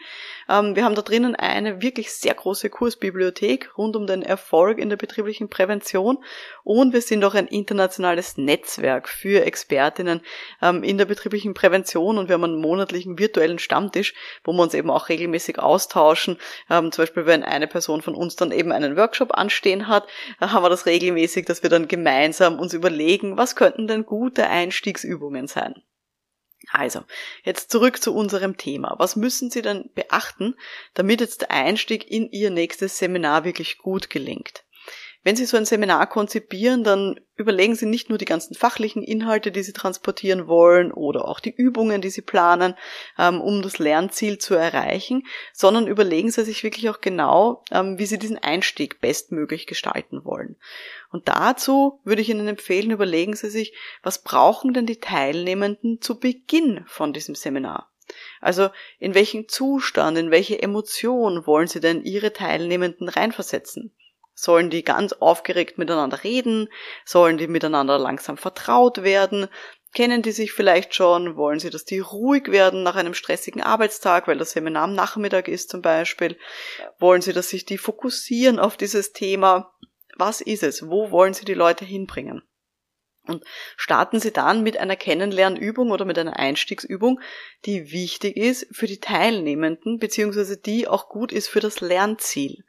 Ähm, 0.50 0.76
wir 0.76 0.86
haben 0.86 0.96
da 0.96 1.04
drinnen 1.04 1.36
eine 1.36 1.84
wirklich 1.84 2.12
sehr 2.12 2.34
große 2.34 2.72
Kursbibliothek 2.72 3.78
rund 3.78 3.96
um 3.96 4.08
den 4.08 4.24
Erfolg 4.24 4.80
in 4.80 4.90
der 4.90 4.98
betrieblichen 4.98 5.50
Prävention 5.50 6.18
und 6.64 6.94
wir 6.94 7.02
sind 7.02 7.24
auch 7.24 7.36
ein 7.36 7.48
internationales 7.48 8.38
Netzwerk 8.38 9.08
für 9.08 9.46
Expertinnen 9.46 10.22
ähm, 10.64 10.82
in 10.84 10.98
der 10.98 11.06
betrieblichen 11.06 11.54
Prävention 11.54 12.18
und 12.18 12.28
wir 12.28 12.34
haben 12.34 12.44
einen 12.44 12.60
monatlichen 12.60 13.20
virtuellen 13.20 13.60
Stammtisch, 13.60 14.16
wo 14.44 14.52
wir 14.52 14.64
uns 14.64 14.74
eben 14.74 14.90
auch 14.90 15.10
regelmäßig 15.10 15.60
austauschen. 15.60 16.40
Ähm, 16.70 16.92
zum 16.92 17.04
Beispiel, 17.04 17.28
wenn 17.28 17.44
eine 17.44 17.68
Person 17.68 18.02
von 18.02 18.16
uns 18.16 18.36
dann 18.36 18.52
eben 18.52 18.72
einen 18.72 18.98
Workshop 18.98 19.38
anstehen 19.38 19.88
hat, 19.88 20.08
haben 20.40 20.64
wir 20.64 20.70
das 20.70 20.88
regelmäßig, 20.88 21.46
dass 21.46 21.62
wir 21.62 21.70
dann 21.70 21.83
dann 21.84 21.88
gemeinsam 21.88 22.60
uns 22.60 22.74
überlegen, 22.74 23.38
was 23.38 23.56
könnten 23.56 23.88
denn 23.88 24.06
gute 24.06 24.48
Einstiegsübungen 24.48 25.48
sein. 25.48 25.76
Also, 26.72 27.04
jetzt 27.44 27.72
zurück 27.72 28.02
zu 28.02 28.16
unserem 28.16 28.56
Thema. 28.56 28.96
Was 28.98 29.18
müssen 29.18 29.52
Sie 29.52 29.62
denn 29.62 29.90
beachten, 29.94 30.56
damit 30.94 31.20
jetzt 31.20 31.42
der 31.42 31.52
Einstieg 31.52 32.10
in 32.10 32.32
Ihr 32.32 32.52
nächstes 32.52 32.98
Seminar 32.98 33.44
wirklich 33.44 33.78
gut 33.78 34.10
gelingt? 34.10 34.63
Wenn 35.24 35.38
Sie 35.38 35.46
so 35.46 35.56
ein 35.56 35.66
Seminar 35.66 36.08
konzipieren, 36.08 36.84
dann 36.84 37.18
überlegen 37.38 37.76
Sie 37.76 37.86
nicht 37.86 38.10
nur 38.10 38.18
die 38.18 38.26
ganzen 38.26 38.56
fachlichen 38.56 39.02
Inhalte, 39.02 39.52
die 39.54 39.64
Sie 39.64 39.72
transportieren 39.72 40.48
wollen 40.48 40.92
oder 40.92 41.28
auch 41.30 41.40
die 41.40 41.56
Übungen, 41.56 42.02
die 42.02 42.10
Sie 42.10 42.22
planen, 42.22 42.76
ähm, 43.18 43.40
um 43.40 43.62
das 43.62 43.80
Lernziel 43.80 44.38
zu 44.38 44.54
erreichen, 44.54 45.26
sondern 45.54 45.88
überlegen 45.88 46.30
Sie 46.30 46.44
sich 46.44 46.64
wirklich 46.64 46.90
auch 46.90 47.00
genau, 47.00 47.64
ähm, 47.72 47.98
wie 47.98 48.06
Sie 48.06 48.20
diesen 48.20 48.38
Einstieg 48.38 49.00
bestmöglich 49.00 49.66
gestalten 49.66 50.26
wollen. 50.26 50.58
Und 51.10 51.30
dazu 51.30 52.02
würde 52.04 52.22
ich 52.22 52.30
Ihnen 52.30 52.50
empfehlen, 52.50 52.92
überlegen 52.92 53.36
Sie 53.36 53.50
sich, 53.50 53.74
was 54.02 54.24
brauchen 54.24 54.74
denn 54.74 54.86
die 54.86 55.00
Teilnehmenden 55.00 56.02
zu 56.02 56.20
Beginn 56.20 56.84
von 56.86 57.14
diesem 57.14 57.36
Seminar? 57.36 57.90
Also 58.42 58.70
in 59.00 59.16
welchen 59.16 59.48
Zustand, 59.48 60.18
in 60.18 60.32
welche 60.32 60.62
Emotion 60.62 61.48
wollen 61.48 61.68
Sie 61.68 61.80
denn 61.80 62.04
Ihre 62.04 62.34
Teilnehmenden 62.34 63.08
reinversetzen? 63.08 63.94
Sollen 64.36 64.70
die 64.70 64.84
ganz 64.84 65.14
aufgeregt 65.14 65.78
miteinander 65.78 66.24
reden? 66.24 66.70
Sollen 67.06 67.38
die 67.38 67.48
miteinander 67.48 68.00
langsam 68.00 68.38
vertraut 68.38 69.04
werden? 69.04 69.48
Kennen 69.94 70.24
die 70.24 70.32
sich 70.32 70.54
vielleicht 70.54 70.96
schon? 70.96 71.36
Wollen 71.36 71.60
sie, 71.60 71.70
dass 71.70 71.86
die 71.86 72.00
ruhig 72.00 72.52
werden 72.52 72.82
nach 72.82 72.96
einem 72.96 73.14
stressigen 73.14 73.62
Arbeitstag, 73.62 74.28
weil 74.28 74.40
das 74.40 74.52
Seminar 74.52 74.86
am 74.86 74.96
Nachmittag 74.96 75.48
ist 75.48 75.70
zum 75.70 75.84
Beispiel? 75.84 76.38
Wollen 76.98 77.22
sie, 77.22 77.32
dass 77.32 77.50
sich 77.50 77.66
die 77.66 77.78
fokussieren 77.78 78.58
auf 78.58 78.76
dieses 78.76 79.14
Thema? 79.14 79.72
Was 80.16 80.42
ist 80.42 80.64
es? 80.64 80.90
Wo 80.90 81.12
wollen 81.12 81.36
sie 81.36 81.46
die 81.46 81.54
Leute 81.54 81.86
hinbringen? 81.86 82.42
Und 83.26 83.46
starten 83.78 84.20
Sie 84.20 84.34
dann 84.34 84.64
mit 84.64 84.78
einer 84.78 84.98
Kennenlernübung 84.98 85.92
oder 85.92 86.04
mit 86.04 86.20
einer 86.20 86.38
Einstiegsübung, 86.38 87.22
die 87.66 87.92
wichtig 87.92 88.36
ist 88.36 88.68
für 88.72 88.86
die 88.86 89.00
Teilnehmenden, 89.00 89.98
beziehungsweise 89.98 90.58
die 90.58 90.90
auch 90.90 91.08
gut 91.08 91.32
ist 91.32 91.48
für 91.48 91.62
das 91.62 91.80
Lernziel 91.80 92.66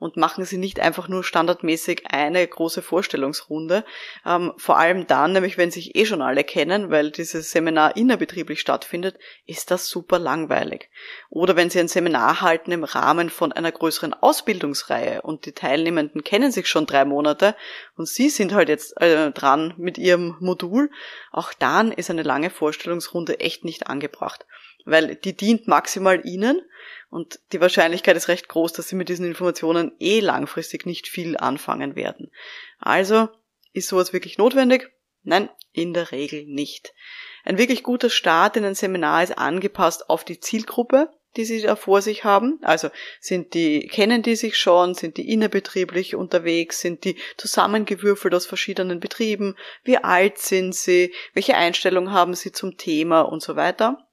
und 0.00 0.16
machen 0.16 0.44
sie 0.44 0.56
nicht 0.56 0.80
einfach 0.80 1.06
nur 1.06 1.22
standardmäßig 1.22 2.06
eine 2.10 2.44
große 2.44 2.82
Vorstellungsrunde. 2.82 3.84
Ähm, 4.26 4.52
vor 4.56 4.78
allem 4.78 5.06
dann, 5.06 5.32
nämlich 5.32 5.58
wenn 5.58 5.70
sich 5.70 5.94
eh 5.94 6.06
schon 6.06 6.22
alle 6.22 6.42
kennen, 6.42 6.90
weil 6.90 7.12
dieses 7.12 7.52
Seminar 7.52 7.96
innerbetrieblich 7.96 8.60
stattfindet, 8.60 9.18
ist 9.46 9.70
das 9.70 9.88
super 9.88 10.18
langweilig. 10.18 10.88
Oder 11.28 11.54
wenn 11.54 11.70
sie 11.70 11.78
ein 11.78 11.88
Seminar 11.88 12.40
halten 12.40 12.72
im 12.72 12.82
Rahmen 12.82 13.28
von 13.30 13.52
einer 13.52 13.70
größeren 13.70 14.14
Ausbildungsreihe 14.14 15.22
und 15.22 15.44
die 15.44 15.52
Teilnehmenden 15.52 16.24
kennen 16.24 16.50
sich 16.50 16.66
schon 16.66 16.86
drei 16.86 17.04
Monate 17.04 17.54
und 17.96 18.08
sie 18.08 18.30
sind 18.30 18.54
halt 18.54 18.70
jetzt 18.70 18.98
äh, 19.00 19.30
dran 19.32 19.74
mit 19.76 19.98
ihrem 19.98 20.36
Modul, 20.40 20.90
auch 21.30 21.52
dann 21.52 21.92
ist 21.92 22.08
eine 22.10 22.22
lange 22.22 22.48
Vorstellungsrunde 22.48 23.38
echt 23.38 23.64
nicht 23.64 23.86
angebracht 23.86 24.46
weil 24.84 25.16
die 25.16 25.36
dient 25.36 25.68
maximal 25.68 26.24
ihnen 26.24 26.62
und 27.10 27.40
die 27.52 27.60
Wahrscheinlichkeit 27.60 28.16
ist 28.16 28.28
recht 28.28 28.48
groß, 28.48 28.72
dass 28.72 28.88
sie 28.88 28.96
mit 28.96 29.08
diesen 29.08 29.26
Informationen 29.26 29.92
eh 29.98 30.20
langfristig 30.20 30.86
nicht 30.86 31.08
viel 31.08 31.36
anfangen 31.36 31.96
werden. 31.96 32.30
Also 32.78 33.28
ist 33.72 33.88
sowas 33.88 34.12
wirklich 34.12 34.38
notwendig? 34.38 34.90
Nein, 35.22 35.48
in 35.72 35.92
der 35.92 36.12
Regel 36.12 36.46
nicht. 36.46 36.94
Ein 37.44 37.58
wirklich 37.58 37.82
guter 37.82 38.10
Start 38.10 38.56
in 38.56 38.64
ein 38.64 38.74
Seminar 38.74 39.22
ist 39.22 39.36
angepasst 39.36 40.08
auf 40.08 40.24
die 40.24 40.40
Zielgruppe, 40.40 41.10
die 41.36 41.44
sie 41.44 41.62
da 41.62 41.76
vor 41.76 42.02
sich 42.02 42.24
haben. 42.24 42.58
Also 42.62 42.90
sind 43.20 43.54
die, 43.54 43.86
kennen 43.86 44.22
die 44.22 44.36
sich 44.36 44.56
schon, 44.56 44.94
sind 44.94 45.16
die 45.16 45.32
innerbetrieblich 45.32 46.16
unterwegs, 46.16 46.80
sind 46.80 47.04
die 47.04 47.16
zusammengewürfelt 47.36 48.34
aus 48.34 48.46
verschiedenen 48.46 49.00
Betrieben, 49.00 49.56
wie 49.84 49.98
alt 49.98 50.38
sind 50.38 50.74
sie, 50.74 51.14
welche 51.34 51.56
Einstellung 51.56 52.10
haben 52.10 52.34
sie 52.34 52.52
zum 52.52 52.76
Thema 52.76 53.22
und 53.22 53.42
so 53.42 53.56
weiter. 53.56 54.06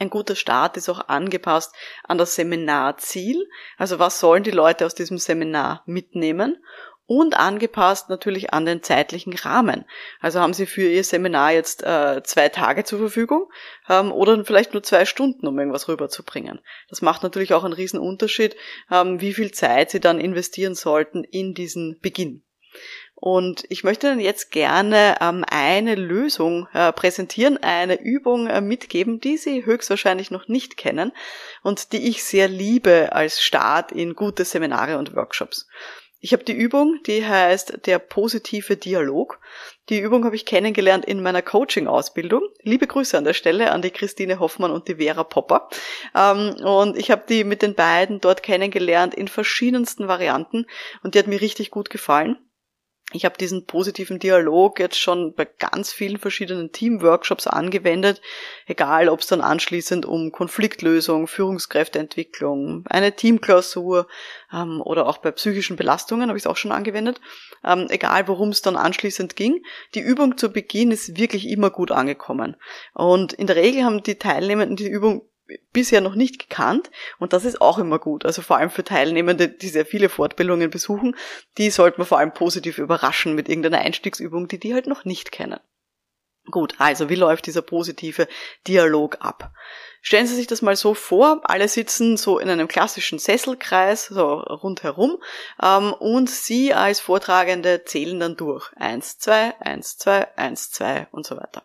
Ein 0.00 0.08
guter 0.08 0.34
Start 0.34 0.78
ist 0.78 0.88
auch 0.88 1.08
angepasst 1.08 1.74
an 2.04 2.16
das 2.16 2.34
Seminarziel. 2.34 3.46
Also 3.76 3.98
was 3.98 4.18
sollen 4.18 4.42
die 4.42 4.50
Leute 4.50 4.86
aus 4.86 4.94
diesem 4.94 5.18
Seminar 5.18 5.82
mitnehmen? 5.84 6.56
Und 7.04 7.38
angepasst 7.38 8.08
natürlich 8.08 8.54
an 8.54 8.64
den 8.64 8.82
zeitlichen 8.82 9.34
Rahmen. 9.34 9.84
Also 10.20 10.40
haben 10.40 10.54
Sie 10.54 10.64
für 10.64 10.88
Ihr 10.88 11.04
Seminar 11.04 11.52
jetzt 11.52 11.82
äh, 11.82 12.22
zwei 12.22 12.48
Tage 12.48 12.84
zur 12.84 13.00
Verfügung 13.00 13.50
ähm, 13.90 14.10
oder 14.10 14.42
vielleicht 14.44 14.72
nur 14.72 14.82
zwei 14.82 15.04
Stunden, 15.04 15.46
um 15.46 15.58
irgendwas 15.58 15.88
rüberzubringen. 15.88 16.60
Das 16.88 17.02
macht 17.02 17.22
natürlich 17.22 17.52
auch 17.52 17.64
einen 17.64 17.74
riesen 17.74 18.00
Unterschied, 18.00 18.56
ähm, 18.90 19.20
wie 19.20 19.34
viel 19.34 19.50
Zeit 19.50 19.90
Sie 19.90 20.00
dann 20.00 20.18
investieren 20.18 20.76
sollten 20.76 21.24
in 21.24 21.52
diesen 21.52 21.98
Beginn. 22.00 22.42
Und 23.20 23.64
ich 23.68 23.84
möchte 23.84 24.06
dann 24.06 24.18
jetzt 24.18 24.50
gerne 24.50 25.16
ähm, 25.20 25.44
eine 25.50 25.94
Lösung 25.94 26.68
äh, 26.72 26.90
präsentieren, 26.90 27.58
eine 27.62 28.00
Übung 28.00 28.46
äh, 28.46 28.62
mitgeben, 28.62 29.20
die 29.20 29.36
Sie 29.36 29.66
höchstwahrscheinlich 29.66 30.30
noch 30.30 30.48
nicht 30.48 30.78
kennen 30.78 31.12
und 31.62 31.92
die 31.92 32.08
ich 32.08 32.24
sehr 32.24 32.48
liebe 32.48 33.12
als 33.12 33.42
Start 33.42 33.92
in 33.92 34.14
gute 34.14 34.46
Seminare 34.46 34.96
und 34.96 35.14
Workshops. 35.14 35.68
Ich 36.22 36.32
habe 36.34 36.44
die 36.44 36.52
Übung, 36.52 36.98
die 37.06 37.26
heißt 37.26 37.86
der 37.86 37.98
positive 37.98 38.76
Dialog. 38.76 39.38
Die 39.88 40.00
Übung 40.00 40.24
habe 40.24 40.36
ich 40.36 40.44
kennengelernt 40.44 41.06
in 41.06 41.22
meiner 41.22 41.40
Coaching-Ausbildung. 41.40 42.42
Liebe 42.62 42.86
Grüße 42.86 43.16
an 43.16 43.24
der 43.24 43.32
Stelle 43.32 43.70
an 43.70 43.80
die 43.80 43.90
Christine 43.90 44.38
Hoffmann 44.38 44.70
und 44.70 44.88
die 44.88 44.96
Vera 44.96 45.24
Popper. 45.24 45.68
Ähm, 46.14 46.56
und 46.62 46.96
ich 46.96 47.10
habe 47.10 47.24
die 47.28 47.44
mit 47.44 47.60
den 47.60 47.74
beiden 47.74 48.20
dort 48.20 48.42
kennengelernt 48.42 49.14
in 49.14 49.28
verschiedensten 49.28 50.08
Varianten 50.08 50.66
und 51.02 51.14
die 51.14 51.18
hat 51.18 51.26
mir 51.26 51.40
richtig 51.40 51.70
gut 51.70 51.90
gefallen. 51.90 52.38
Ich 53.12 53.24
habe 53.24 53.36
diesen 53.36 53.66
positiven 53.66 54.20
Dialog 54.20 54.78
jetzt 54.78 54.98
schon 54.98 55.34
bei 55.34 55.44
ganz 55.44 55.92
vielen 55.92 56.18
verschiedenen 56.18 56.70
Teamworkshops 56.70 57.48
angewendet, 57.48 58.20
egal 58.66 59.08
ob 59.08 59.20
es 59.20 59.26
dann 59.26 59.40
anschließend 59.40 60.06
um 60.06 60.30
Konfliktlösung, 60.30 61.26
Führungskräfteentwicklung, 61.26 62.84
eine 62.88 63.16
Teamklausur 63.16 64.06
ähm, 64.52 64.80
oder 64.80 65.06
auch 65.06 65.18
bei 65.18 65.32
psychischen 65.32 65.76
Belastungen 65.76 66.28
habe 66.28 66.38
ich 66.38 66.44
es 66.44 66.46
auch 66.46 66.56
schon 66.56 66.72
angewendet. 66.72 67.20
Ähm, 67.64 67.86
egal 67.90 68.28
worum 68.28 68.50
es 68.50 68.62
dann 68.62 68.76
anschließend 68.76 69.34
ging, 69.34 69.64
die 69.94 70.00
Übung 70.00 70.38
zu 70.38 70.52
Beginn 70.52 70.92
ist 70.92 71.16
wirklich 71.16 71.48
immer 71.48 71.70
gut 71.70 71.90
angekommen. 71.90 72.56
Und 72.94 73.32
in 73.32 73.48
der 73.48 73.56
Regel 73.56 73.84
haben 73.84 74.02
die 74.04 74.16
Teilnehmenden 74.16 74.76
die 74.76 74.88
Übung 74.88 75.22
bisher 75.72 76.00
noch 76.00 76.14
nicht 76.14 76.38
gekannt 76.38 76.90
und 77.18 77.32
das 77.32 77.44
ist 77.44 77.60
auch 77.60 77.78
immer 77.78 77.98
gut. 77.98 78.24
Also 78.24 78.42
vor 78.42 78.56
allem 78.56 78.70
für 78.70 78.84
Teilnehmende, 78.84 79.48
die 79.48 79.68
sehr 79.68 79.86
viele 79.86 80.08
Fortbildungen 80.08 80.70
besuchen, 80.70 81.16
die 81.58 81.70
sollten 81.70 81.98
wir 81.98 82.06
vor 82.06 82.18
allem 82.18 82.34
positiv 82.34 82.78
überraschen 82.78 83.34
mit 83.34 83.48
irgendeiner 83.48 83.78
Einstiegsübung, 83.78 84.48
die 84.48 84.58
die 84.58 84.74
halt 84.74 84.86
noch 84.86 85.04
nicht 85.04 85.32
kennen. 85.32 85.60
Gut, 86.50 86.74
also 86.78 87.08
wie 87.08 87.16
läuft 87.16 87.46
dieser 87.46 87.62
positive 87.62 88.26
Dialog 88.66 89.18
ab? 89.20 89.52
Stellen 90.00 90.26
Sie 90.26 90.34
sich 90.34 90.46
das 90.46 90.62
mal 90.62 90.74
so 90.74 90.94
vor, 90.94 91.42
alle 91.44 91.68
sitzen 91.68 92.16
so 92.16 92.38
in 92.38 92.48
einem 92.48 92.66
klassischen 92.66 93.18
Sesselkreis, 93.18 94.06
so 94.06 94.40
rundherum, 94.40 95.18
ähm, 95.62 95.92
und 95.92 96.30
Sie 96.30 96.72
als 96.72 96.98
Vortragende 96.98 97.84
zählen 97.84 98.18
dann 98.18 98.36
durch. 98.36 98.72
Eins, 98.76 99.18
zwei, 99.18 99.54
eins, 99.60 99.98
zwei, 99.98 100.34
eins, 100.36 100.70
zwei 100.70 101.06
und 101.12 101.26
so 101.26 101.36
weiter. 101.36 101.62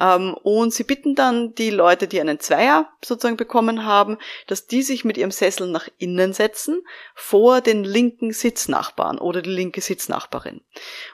Ähm, 0.00 0.34
und 0.42 0.72
sie 0.72 0.84
bitten 0.84 1.14
dann 1.14 1.54
die 1.54 1.70
Leute, 1.70 2.08
die 2.08 2.20
einen 2.20 2.40
Zweier 2.40 2.90
sozusagen 3.04 3.36
bekommen 3.36 3.84
haben, 3.84 4.18
dass 4.46 4.66
die 4.66 4.82
sich 4.82 5.04
mit 5.04 5.16
ihrem 5.16 5.30
Sessel 5.30 5.68
nach 5.68 5.88
innen 5.98 6.32
setzen, 6.32 6.82
vor 7.14 7.60
den 7.60 7.84
linken 7.84 8.32
Sitznachbarn 8.32 9.18
oder 9.18 9.42
die 9.42 9.50
linke 9.50 9.80
Sitznachbarin. 9.80 10.62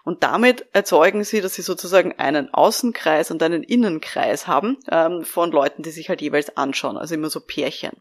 Und 0.05 0.23
damit 0.23 0.67
erzeugen 0.73 1.25
sie, 1.25 1.41
dass 1.41 1.55
sie 1.55 1.63
sozusagen 1.63 2.13
einen 2.19 2.53
Außenkreis 2.53 3.31
und 3.31 3.43
einen 3.43 3.63
Innenkreis 3.63 4.47
haben 4.47 4.79
ähm, 4.91 5.25
von 5.25 5.51
Leuten, 5.51 5.83
die 5.83 5.91
sich 5.91 6.09
halt 6.09 6.21
jeweils 6.21 6.57
anschauen, 6.57 6.97
also 6.97 7.15
immer 7.15 7.31
so 7.31 7.41
Pärchen. 7.41 7.97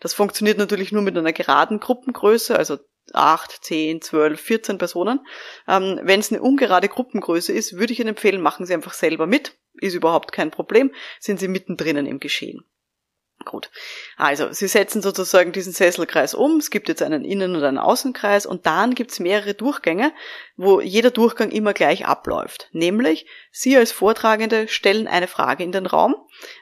Das 0.00 0.14
funktioniert 0.14 0.58
natürlich 0.58 0.92
nur 0.92 1.02
mit 1.02 1.16
einer 1.16 1.32
geraden 1.32 1.80
Gruppengröße, 1.80 2.56
also 2.56 2.78
8, 3.14 3.64
10, 3.64 4.02
12, 4.02 4.40
14 4.40 4.78
Personen. 4.78 5.20
Ähm, 5.68 6.00
Wenn 6.02 6.20
es 6.20 6.32
eine 6.32 6.42
ungerade 6.42 6.88
Gruppengröße 6.88 7.52
ist, 7.52 7.74
würde 7.74 7.92
ich 7.92 8.00
Ihnen 8.00 8.10
empfehlen, 8.10 8.40
machen 8.40 8.66
Sie 8.66 8.74
einfach 8.74 8.94
selber 8.94 9.26
mit. 9.26 9.56
Ist 9.74 9.94
überhaupt 9.94 10.32
kein 10.32 10.50
Problem. 10.50 10.92
Sind 11.20 11.40
Sie 11.40 11.48
mittendrin 11.48 12.06
im 12.06 12.20
Geschehen. 12.20 12.64
Gut. 13.44 13.70
Also, 14.16 14.52
Sie 14.52 14.68
setzen 14.68 15.02
sozusagen 15.02 15.52
diesen 15.52 15.72
Sesselkreis 15.72 16.34
um. 16.34 16.58
Es 16.58 16.70
gibt 16.70 16.88
jetzt 16.88 17.02
einen 17.02 17.24
Innen- 17.24 17.54
und 17.54 17.62
einen 17.62 17.78
Außenkreis 17.78 18.46
und 18.46 18.66
dann 18.66 18.94
gibt 18.94 19.12
es 19.12 19.20
mehrere 19.20 19.54
Durchgänge, 19.54 20.12
wo 20.56 20.80
jeder 20.80 21.10
Durchgang 21.10 21.50
immer 21.50 21.74
gleich 21.74 22.06
abläuft. 22.06 22.68
Nämlich, 22.72 23.26
Sie 23.50 23.76
als 23.76 23.92
Vortragende 23.92 24.68
stellen 24.68 25.06
eine 25.06 25.26
Frage 25.26 25.62
in 25.64 25.72
den 25.72 25.86
Raum, 25.86 26.16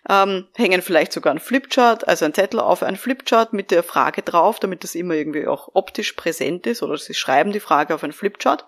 ähm, 0.09 0.49
hängen 0.55 0.83
vielleicht 0.83 1.12
sogar 1.12 1.33
ein 1.33 1.41
Flipchart, 1.41 2.09
also 2.09 2.25
ein 2.25 2.35
Zettel 2.35 2.61
auf 2.61 2.83
ein 2.83 2.97
Flipchart 2.97 3.53
mit 3.53 3.71
der 3.71 3.83
Frage 3.83 4.23
drauf, 4.23 4.59
damit 4.59 4.83
das 4.83 4.95
immer 4.95 5.15
irgendwie 5.15 5.47
auch 5.47 5.71
optisch 5.75 6.12
präsent 6.12 6.67
ist 6.67 6.83
oder 6.83 6.97
Sie 6.97 7.15
schreiben 7.15 7.53
die 7.53 7.61
Frage 7.61 7.95
auf 7.95 8.03
ein 8.03 8.12
Flipchart. 8.12 8.67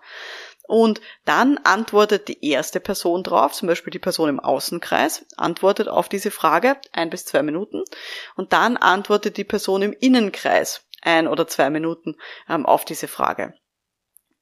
Und 0.67 1.01
dann 1.25 1.57
antwortet 1.59 2.27
die 2.27 2.43
erste 2.45 2.79
Person 2.79 3.23
drauf, 3.23 3.53
zum 3.53 3.67
Beispiel 3.67 3.91
die 3.91 3.99
Person 3.99 4.29
im 4.29 4.39
Außenkreis, 4.39 5.25
antwortet 5.37 5.87
auf 5.87 6.09
diese 6.09 6.31
Frage 6.31 6.77
ein 6.91 7.09
bis 7.09 7.25
zwei 7.25 7.43
Minuten. 7.43 7.83
Und 8.35 8.53
dann 8.53 8.77
antwortet 8.77 9.37
die 9.37 9.43
Person 9.43 9.81
im 9.81 9.93
Innenkreis 9.93 10.85
ein 11.01 11.27
oder 11.27 11.47
zwei 11.47 11.69
Minuten 11.69 12.15
ähm, 12.49 12.65
auf 12.65 12.83
diese 12.85 13.07
Frage. 13.07 13.53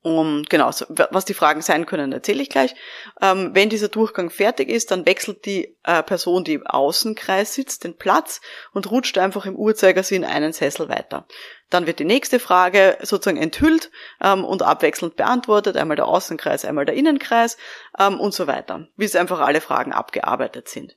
Um, 0.05 0.43
genau, 0.49 0.69
so, 0.73 0.85
was 0.89 1.23
die 1.23 1.33
Fragen 1.33 1.61
sein 1.61 1.85
können, 1.85 2.11
erzähle 2.11 2.43
ich 2.43 2.49
gleich. 2.49 2.75
Ähm, 3.21 3.51
wenn 3.53 3.69
dieser 3.69 3.87
Durchgang 3.87 4.29
fertig 4.29 4.67
ist, 4.67 4.91
dann 4.91 5.05
wechselt 5.05 5.45
die 5.45 5.77
äh, 5.83 6.03
Person, 6.03 6.43
die 6.43 6.55
im 6.55 6.67
Außenkreis 6.67 7.53
sitzt, 7.53 7.85
den 7.85 7.95
Platz 7.95 8.41
und 8.73 8.91
rutscht 8.91 9.17
einfach 9.17 9.45
im 9.45 9.55
Uhrzeigersinn 9.55 10.25
einen 10.25 10.51
Sessel 10.51 10.89
weiter. 10.89 11.25
Dann 11.69 11.87
wird 11.87 11.99
die 11.99 12.05
nächste 12.05 12.39
Frage 12.39 12.97
sozusagen 13.01 13.41
enthüllt 13.41 13.91
ähm, 14.21 14.45
und 14.45 14.61
abwechselnd 14.61 15.15
beantwortet, 15.15 15.77
einmal 15.77 15.95
der 15.95 16.07
Außenkreis, 16.07 16.65
einmal 16.65 16.85
der 16.85 16.95
Innenkreis 16.95 17.57
ähm, 17.97 18.19
und 18.19 18.33
so 18.33 18.47
weiter, 18.47 18.87
bis 18.95 19.15
einfach 19.15 19.39
alle 19.39 19.61
Fragen 19.61 19.91
abgearbeitet 19.91 20.69
sind. 20.69 20.95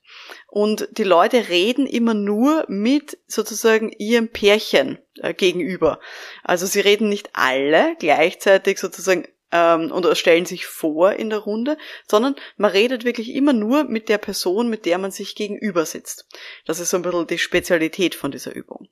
Und 0.49 0.89
die 0.93 1.05
Leute 1.05 1.49
reden 1.49 1.87
immer 1.87 2.15
nur 2.15 2.65
mit 2.69 3.19
sozusagen 3.27 3.91
ihrem 3.99 4.29
Pärchen 4.29 4.99
äh, 5.21 5.33
gegenüber. 5.33 6.01
Also 6.45 6.67
sie 6.67 6.81
reden 6.81 7.09
nicht 7.09 7.31
alle 7.33 7.97
gleichzeitig 7.99 8.79
sozusagen 8.79 9.27
ähm, 9.53 9.93
und 9.93 10.17
stellen 10.17 10.47
sich 10.47 10.67
vor 10.67 11.13
in 11.13 11.31
der 11.31 11.41
Runde, 11.41 11.79
sondern 12.09 12.37
man 12.57 12.71
redet 12.71 13.05
wirklich 13.05 13.35
immer 13.35 13.53
nur 13.53 13.85
mit 13.85 14.09
der 14.09 14.19
Person, 14.19 14.69
mit 14.69 14.87
der 14.87 14.99
man 14.99 15.11
sich 15.11 15.35
gegenüber 15.35 15.87
sitzt. 15.87 16.27
Das 16.65 16.81
ist 16.81 16.91
so 16.91 16.97
ein 16.97 17.03
bisschen 17.03 17.27
die 17.27 17.39
Spezialität 17.39 18.15
von 18.15 18.31
dieser 18.31 18.55
Übung. 18.55 18.89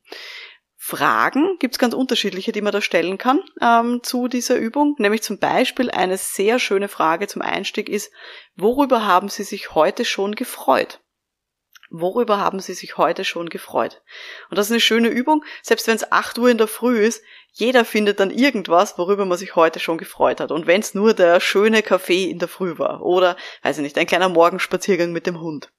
Fragen 0.87 1.57
gibt 1.61 1.77
es 1.77 1.79
ganz 1.79 1.95
unterschiedliche, 1.95 2.53
die 2.53 2.61
man 2.61 2.71
da 2.71 2.83
stellen 2.83 3.17
kann 3.17 3.41
ähm, 3.63 4.03
zu 4.03 4.29
dieser 4.29 4.57
Übung. 4.57 4.97
Nämlich 4.99 5.23
zum 5.23 5.39
Beispiel 5.39 5.91
eine 5.91 6.19
sehr 6.19 6.59
schöne 6.59 6.89
Frage 6.89 7.27
zum 7.27 7.41
Einstieg 7.41 7.89
ist, 7.89 8.13
worüber 8.55 9.07
haben 9.07 9.31
Sie 9.31 9.45
sich 9.45 9.75
heute 9.75 10.05
schon 10.05 10.35
gefreut? 10.35 11.01
Worüber 11.89 12.37
haben 12.37 12.61
Sie 12.61 12.75
sich 12.75 12.99
heute 12.99 13.25
schon 13.25 13.49
gefreut? 13.49 14.03
Und 14.51 14.59
das 14.59 14.67
ist 14.67 14.73
eine 14.73 14.81
schöne 14.81 15.09
Übung, 15.09 15.43
selbst 15.63 15.87
wenn 15.87 15.97
es 15.97 16.13
8 16.13 16.37
Uhr 16.37 16.51
in 16.51 16.59
der 16.59 16.69
Früh 16.69 17.01
ist, 17.01 17.23
jeder 17.51 17.87
findet 17.87 18.21
dann 18.21 18.31
irgendwas, 18.31 18.99
worüber 18.99 19.25
man 19.25 19.39
sich 19.39 19.57
heute 19.57 19.81
schon 19.81 19.97
gefreut 19.97 20.39
hat. 20.39 20.51
Und 20.51 20.67
wenn 20.67 20.83
es 20.83 20.93
nur 20.93 21.15
der 21.15 21.41
schöne 21.41 21.83
Kaffee 21.83 22.25
in 22.29 22.41
der 22.41 22.49
Früh 22.49 22.77
war 22.77 23.01
oder, 23.01 23.39
weiß 23.63 23.79
ich 23.79 23.83
nicht, 23.83 23.97
ein 23.97 24.07
kleiner 24.07 24.29
Morgenspaziergang 24.29 25.13
mit 25.13 25.27
dem 25.27 25.41
Hund. 25.41 25.73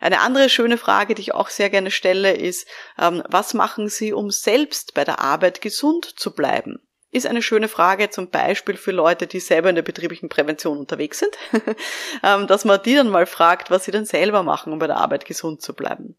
Eine 0.00 0.20
andere 0.20 0.48
schöne 0.48 0.78
Frage, 0.78 1.14
die 1.14 1.22
ich 1.22 1.34
auch 1.34 1.48
sehr 1.48 1.70
gerne 1.70 1.90
stelle, 1.90 2.32
ist, 2.32 2.66
ähm, 2.98 3.22
was 3.28 3.54
machen 3.54 3.88
Sie, 3.88 4.12
um 4.12 4.30
selbst 4.30 4.94
bei 4.94 5.04
der 5.04 5.20
Arbeit 5.20 5.60
gesund 5.60 6.04
zu 6.16 6.34
bleiben? 6.34 6.78
Ist 7.10 7.26
eine 7.26 7.42
schöne 7.42 7.68
Frage 7.68 8.10
zum 8.10 8.30
Beispiel 8.30 8.76
für 8.76 8.90
Leute, 8.90 9.26
die 9.26 9.40
selber 9.40 9.70
in 9.70 9.76
der 9.76 9.82
betrieblichen 9.82 10.28
Prävention 10.28 10.78
unterwegs 10.78 11.20
sind, 11.20 11.36
ähm, 12.22 12.46
dass 12.46 12.64
man 12.64 12.82
die 12.82 12.94
dann 12.94 13.08
mal 13.08 13.26
fragt, 13.26 13.70
was 13.70 13.84
sie 13.84 13.92
denn 13.92 14.04
selber 14.04 14.42
machen, 14.42 14.72
um 14.72 14.78
bei 14.78 14.86
der 14.86 14.98
Arbeit 14.98 15.24
gesund 15.24 15.62
zu 15.62 15.74
bleiben. 15.74 16.16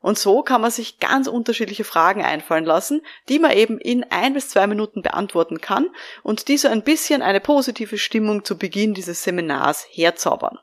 Und 0.00 0.18
so 0.18 0.42
kann 0.42 0.60
man 0.60 0.70
sich 0.70 1.00
ganz 1.00 1.26
unterschiedliche 1.26 1.84
Fragen 1.84 2.24
einfallen 2.24 2.64
lassen, 2.64 3.02
die 3.28 3.38
man 3.38 3.52
eben 3.52 3.78
in 3.78 4.04
ein 4.04 4.32
bis 4.32 4.48
zwei 4.48 4.66
Minuten 4.66 5.02
beantworten 5.02 5.60
kann 5.60 5.90
und 6.22 6.48
die 6.48 6.56
so 6.56 6.68
ein 6.68 6.82
bisschen 6.82 7.20
eine 7.20 7.40
positive 7.40 7.98
Stimmung 7.98 8.44
zu 8.44 8.56
Beginn 8.56 8.94
dieses 8.94 9.24
Seminars 9.24 9.86
herzaubern. 9.90 10.58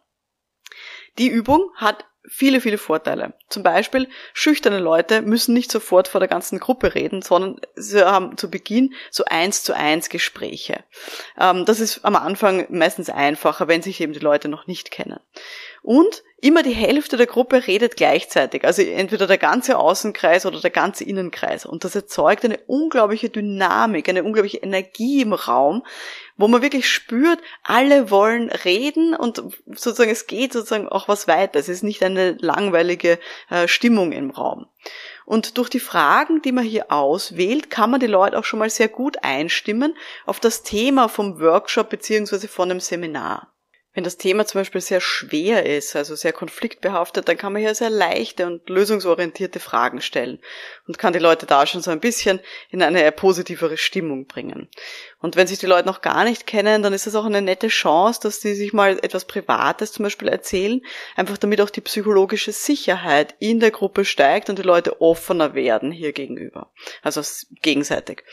Die 1.17 1.27
Übung 1.27 1.69
hat 1.75 2.05
viele, 2.27 2.61
viele 2.61 2.77
Vorteile. 2.77 3.33
Zum 3.49 3.63
Beispiel, 3.63 4.07
schüchterne 4.33 4.79
Leute 4.79 5.21
müssen 5.21 5.53
nicht 5.53 5.71
sofort 5.71 6.07
vor 6.07 6.19
der 6.19 6.27
ganzen 6.27 6.59
Gruppe 6.59 6.95
reden, 6.95 7.21
sondern 7.21 7.59
sie 7.75 8.05
haben 8.05 8.37
zu 8.37 8.49
Beginn 8.49 8.93
so 9.11 9.25
eins 9.25 9.63
zu 9.63 9.73
eins 9.73 10.09
Gespräche. 10.09 10.83
Ähm, 11.39 11.65
das 11.65 11.79
ist 11.79 12.03
am 12.05 12.15
Anfang 12.15 12.65
meistens 12.69 13.09
einfacher, 13.09 13.67
wenn 13.67 13.81
sich 13.81 14.01
eben 14.01 14.13
die 14.13 14.19
Leute 14.19 14.49
noch 14.49 14.67
nicht 14.67 14.91
kennen. 14.91 15.19
Und 15.81 16.23
immer 16.41 16.63
die 16.63 16.73
Hälfte 16.73 17.15
der 17.15 17.27
Gruppe 17.27 17.67
redet 17.67 17.95
gleichzeitig, 17.95 18.65
also 18.65 18.81
entweder 18.81 19.27
der 19.27 19.37
ganze 19.37 19.77
Außenkreis 19.77 20.45
oder 20.45 20.59
der 20.59 20.71
ganze 20.71 21.03
Innenkreis. 21.03 21.65
Und 21.65 21.83
das 21.83 21.95
erzeugt 21.95 22.43
eine 22.43 22.57
unglaubliche 22.67 23.29
Dynamik, 23.29 24.09
eine 24.09 24.23
unglaubliche 24.23 24.57
Energie 24.57 25.21
im 25.21 25.33
Raum, 25.33 25.83
wo 26.37 26.47
man 26.47 26.61
wirklich 26.61 26.89
spürt, 26.89 27.39
alle 27.63 28.11
wollen 28.11 28.49
reden 28.49 29.15
und 29.15 29.41
sozusagen 29.67 30.11
es 30.11 30.27
geht 30.27 30.53
sozusagen 30.53 30.89
auch 30.89 31.07
was 31.07 31.27
weiter. 31.27 31.59
Es 31.59 31.69
ist 31.69 31.83
nicht 31.83 32.03
eine 32.03 32.37
langweilige 32.39 33.19
äh, 33.49 33.67
Stimmung 33.67 34.11
im 34.11 34.31
Raum. 34.31 34.67
Und 35.25 35.57
durch 35.57 35.69
die 35.69 35.79
Fragen, 35.79 36.41
die 36.41 36.51
man 36.51 36.65
hier 36.65 36.91
auswählt, 36.91 37.69
kann 37.69 37.89
man 37.89 37.99
die 37.99 38.07
Leute 38.07 38.37
auch 38.37 38.43
schon 38.43 38.59
mal 38.59 38.69
sehr 38.69 38.89
gut 38.89 39.23
einstimmen 39.23 39.95
auf 40.25 40.39
das 40.39 40.63
Thema 40.63 41.07
vom 41.07 41.39
Workshop 41.39 41.89
beziehungsweise 41.89 42.47
von 42.47 42.69
einem 42.69 42.79
Seminar. 42.79 43.54
Wenn 43.95 44.03
das 44.03 44.17
Thema 44.17 44.45
zum 44.45 44.59
Beispiel 44.59 44.81
sehr 44.81 44.99
schwer 44.99 45.65
ist, 45.65 45.95
also 45.95 46.15
sehr 46.15 46.33
konfliktbehaftet, 46.33 47.29
dann 47.29 47.37
kann 47.37 47.53
man 47.53 47.61
hier 47.61 47.73
sehr 47.73 47.89
leichte 47.89 48.45
und 48.45 48.69
lösungsorientierte 48.69 49.61
Fragen 49.61 50.01
stellen 50.01 50.39
und 50.85 50.97
kann 50.97 51.13
die 51.13 51.19
Leute 51.19 51.45
da 51.45 51.65
schon 51.65 51.81
so 51.81 51.91
ein 51.91 52.01
bisschen 52.01 52.41
in 52.69 52.83
eine 52.83 53.09
positivere 53.13 53.77
Stimmung 53.77 54.27
bringen. 54.27 54.67
Und 55.21 55.37
wenn 55.37 55.47
sich 55.47 55.59
die 55.59 55.65
Leute 55.65 55.87
noch 55.87 56.01
gar 56.01 56.25
nicht 56.25 56.45
kennen, 56.45 56.83
dann 56.83 56.91
ist 56.91 57.07
das 57.07 57.15
auch 57.15 57.23
eine 57.23 57.41
nette 57.41 57.69
Chance, 57.69 58.19
dass 58.21 58.41
sie 58.41 58.53
sich 58.53 58.73
mal 58.73 58.99
etwas 59.01 59.23
Privates 59.23 59.93
zum 59.93 60.03
Beispiel 60.03 60.27
erzählen, 60.27 60.81
einfach 61.15 61.37
damit 61.37 61.61
auch 61.61 61.69
die 61.69 61.81
psychologische 61.81 62.51
Sicherheit 62.51 63.33
in 63.39 63.61
der 63.61 63.71
Gruppe 63.71 64.03
steigt 64.03 64.49
und 64.49 64.59
die 64.59 64.63
Leute 64.63 65.01
offener 65.01 65.55
werden 65.55 65.91
hier 65.91 66.11
gegenüber. 66.11 66.69
Also 67.01 67.21
gegenseitig. 67.61 68.23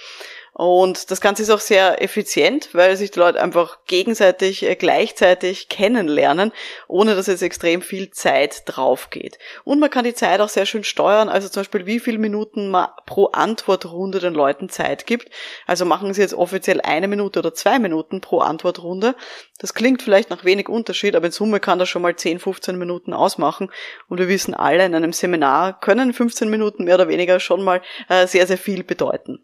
Und 0.54 1.10
das 1.10 1.22
Ganze 1.22 1.42
ist 1.42 1.50
auch 1.50 1.60
sehr 1.60 2.02
effizient, 2.02 2.68
weil 2.74 2.94
sich 2.98 3.10
die 3.10 3.18
Leute 3.18 3.40
einfach 3.40 3.78
gegenseitig 3.86 4.62
äh, 4.68 4.74
gleichzeitig 4.76 5.70
kennenlernen, 5.70 6.52
ohne 6.88 7.14
dass 7.14 7.26
jetzt 7.26 7.42
extrem 7.42 7.80
viel 7.80 8.10
Zeit 8.10 8.64
drauf 8.66 9.08
geht. 9.08 9.38
Und 9.64 9.80
man 9.80 9.88
kann 9.88 10.04
die 10.04 10.12
Zeit 10.12 10.40
auch 10.40 10.50
sehr 10.50 10.66
schön 10.66 10.84
steuern, 10.84 11.30
also 11.30 11.48
zum 11.48 11.60
Beispiel 11.60 11.86
wie 11.86 12.00
viele 12.00 12.18
Minuten 12.18 12.70
man 12.70 12.88
pro 13.06 13.26
Antwortrunde 13.28 14.20
den 14.20 14.34
Leuten 14.34 14.68
Zeit 14.68 15.06
gibt. 15.06 15.30
Also 15.66 15.86
machen 15.86 16.12
sie 16.12 16.20
jetzt 16.20 16.34
offiziell 16.34 16.82
eine 16.82 17.08
Minute 17.08 17.38
oder 17.38 17.54
zwei 17.54 17.78
Minuten 17.78 18.20
pro 18.20 18.40
Antwortrunde. 18.40 19.14
Das 19.58 19.72
klingt 19.72 20.02
vielleicht 20.02 20.28
nach 20.28 20.44
wenig 20.44 20.68
Unterschied, 20.68 21.16
aber 21.16 21.26
in 21.26 21.32
Summe 21.32 21.60
kann 21.60 21.78
das 21.78 21.88
schon 21.88 22.02
mal 22.02 22.14
10, 22.14 22.40
15 22.40 22.76
Minuten 22.76 23.14
ausmachen. 23.14 23.70
Und 24.08 24.18
wir 24.18 24.28
wissen 24.28 24.52
alle, 24.52 24.84
in 24.84 24.94
einem 24.94 25.14
Seminar 25.14 25.80
können 25.80 26.12
15 26.12 26.50
Minuten 26.50 26.84
mehr 26.84 26.96
oder 26.96 27.08
weniger 27.08 27.40
schon 27.40 27.62
mal 27.62 27.80
äh, 28.10 28.26
sehr, 28.26 28.46
sehr 28.46 28.58
viel 28.58 28.84
bedeuten. 28.84 29.40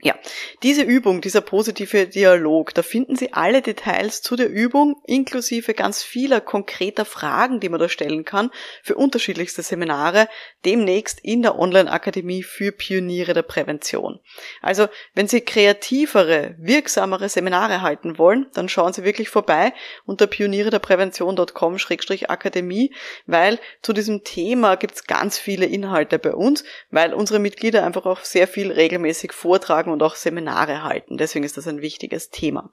Ja, 0.00 0.14
diese 0.62 0.82
Übung, 0.82 1.20
dieser 1.20 1.40
positive 1.40 2.06
Dialog, 2.06 2.72
da 2.72 2.82
finden 2.82 3.16
Sie 3.16 3.32
alle 3.32 3.62
Details 3.62 4.22
zu 4.22 4.36
der 4.36 4.48
Übung, 4.48 5.02
inklusive 5.06 5.74
ganz 5.74 6.04
vieler 6.04 6.40
konkreter 6.40 7.04
Fragen, 7.04 7.58
die 7.58 7.68
man 7.68 7.80
da 7.80 7.88
stellen 7.88 8.24
kann, 8.24 8.52
für 8.84 8.94
unterschiedlichste 8.94 9.62
Seminare, 9.62 10.28
demnächst 10.64 11.18
in 11.24 11.42
der 11.42 11.58
Online-Akademie 11.58 12.44
für 12.44 12.70
Pioniere 12.70 13.34
der 13.34 13.42
Prävention. 13.42 14.20
Also, 14.62 14.86
wenn 15.14 15.26
Sie 15.26 15.40
kreativere, 15.40 16.54
wirksamere 16.60 17.28
Seminare 17.28 17.82
halten 17.82 18.18
wollen, 18.18 18.46
dann 18.54 18.68
schauen 18.68 18.92
Sie 18.92 19.02
wirklich 19.02 19.30
vorbei 19.30 19.72
unter 20.06 20.28
pioniere 20.28 20.70
der 20.70 20.78
Prävention.com-akademie, 20.78 22.94
weil 23.26 23.58
zu 23.82 23.92
diesem 23.92 24.22
Thema 24.22 24.76
gibt 24.76 24.94
es 24.94 25.08
ganz 25.08 25.40
viele 25.40 25.66
Inhalte 25.66 26.20
bei 26.20 26.34
uns, 26.34 26.62
weil 26.92 27.12
unsere 27.12 27.40
Mitglieder 27.40 27.84
einfach 27.84 28.06
auch 28.06 28.20
sehr 28.20 28.46
viel 28.46 28.70
regelmäßig 28.70 29.32
vortragen 29.32 29.87
Vortragen 29.87 29.87
und 29.90 30.02
auch 30.02 30.14
Seminare 30.14 30.82
halten. 30.82 31.16
Deswegen 31.16 31.44
ist 31.44 31.56
das 31.56 31.68
ein 31.68 31.80
wichtiges 31.80 32.30
Thema. 32.30 32.70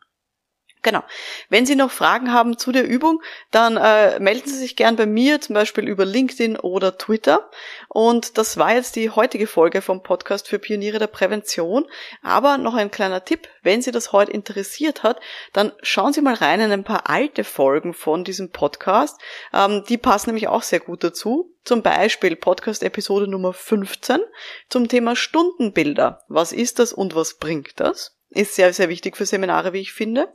Genau. 0.85 1.01
Wenn 1.49 1.65
Sie 1.65 1.75
noch 1.75 1.89
Fragen 1.89 2.31
haben 2.31 2.59
zu 2.59 2.71
der 2.71 2.87
Übung, 2.87 3.19
dann 3.49 3.75
äh, 3.75 4.19
melden 4.19 4.47
Sie 4.47 4.59
sich 4.59 4.75
gern 4.75 4.95
bei 4.95 5.07
mir, 5.07 5.41
zum 5.41 5.55
Beispiel 5.55 5.87
über 5.87 6.05
LinkedIn 6.05 6.57
oder 6.57 6.95
Twitter. 6.99 7.49
Und 7.87 8.37
das 8.37 8.57
war 8.57 8.75
jetzt 8.75 8.95
die 8.95 9.09
heutige 9.09 9.47
Folge 9.47 9.81
vom 9.81 10.03
Podcast 10.03 10.47
für 10.47 10.59
Pioniere 10.59 10.99
der 10.99 11.07
Prävention. 11.07 11.87
Aber 12.21 12.59
noch 12.59 12.75
ein 12.75 12.91
kleiner 12.91 13.25
Tipp, 13.25 13.49
wenn 13.63 13.81
Sie 13.81 13.89
das 13.89 14.11
heute 14.11 14.31
interessiert 14.31 15.01
hat, 15.01 15.19
dann 15.53 15.71
schauen 15.81 16.13
Sie 16.13 16.21
mal 16.21 16.35
rein 16.35 16.61
in 16.61 16.71
ein 16.71 16.83
paar 16.83 17.09
alte 17.09 17.43
Folgen 17.43 17.95
von 17.95 18.23
diesem 18.23 18.51
Podcast. 18.51 19.19
Ähm, 19.55 19.83
die 19.89 19.97
passen 19.97 20.29
nämlich 20.29 20.49
auch 20.49 20.61
sehr 20.61 20.81
gut 20.81 21.03
dazu. 21.03 21.51
Zum 21.63 21.81
Beispiel 21.81 22.35
Podcast-Episode 22.35 23.27
Nummer 23.27 23.53
15 23.53 24.19
zum 24.69 24.87
Thema 24.87 25.15
Stundenbilder. 25.15 26.21
Was 26.27 26.51
ist 26.51 26.77
das 26.77 26.93
und 26.93 27.15
was 27.15 27.39
bringt 27.39 27.79
das? 27.79 28.14
Ist 28.35 28.55
sehr, 28.55 28.73
sehr 28.73 28.89
wichtig 28.89 29.15
für 29.15 29.25
Seminare, 29.25 29.71
wie 29.71 29.79
ich 29.79 29.93
finde. 29.93 30.27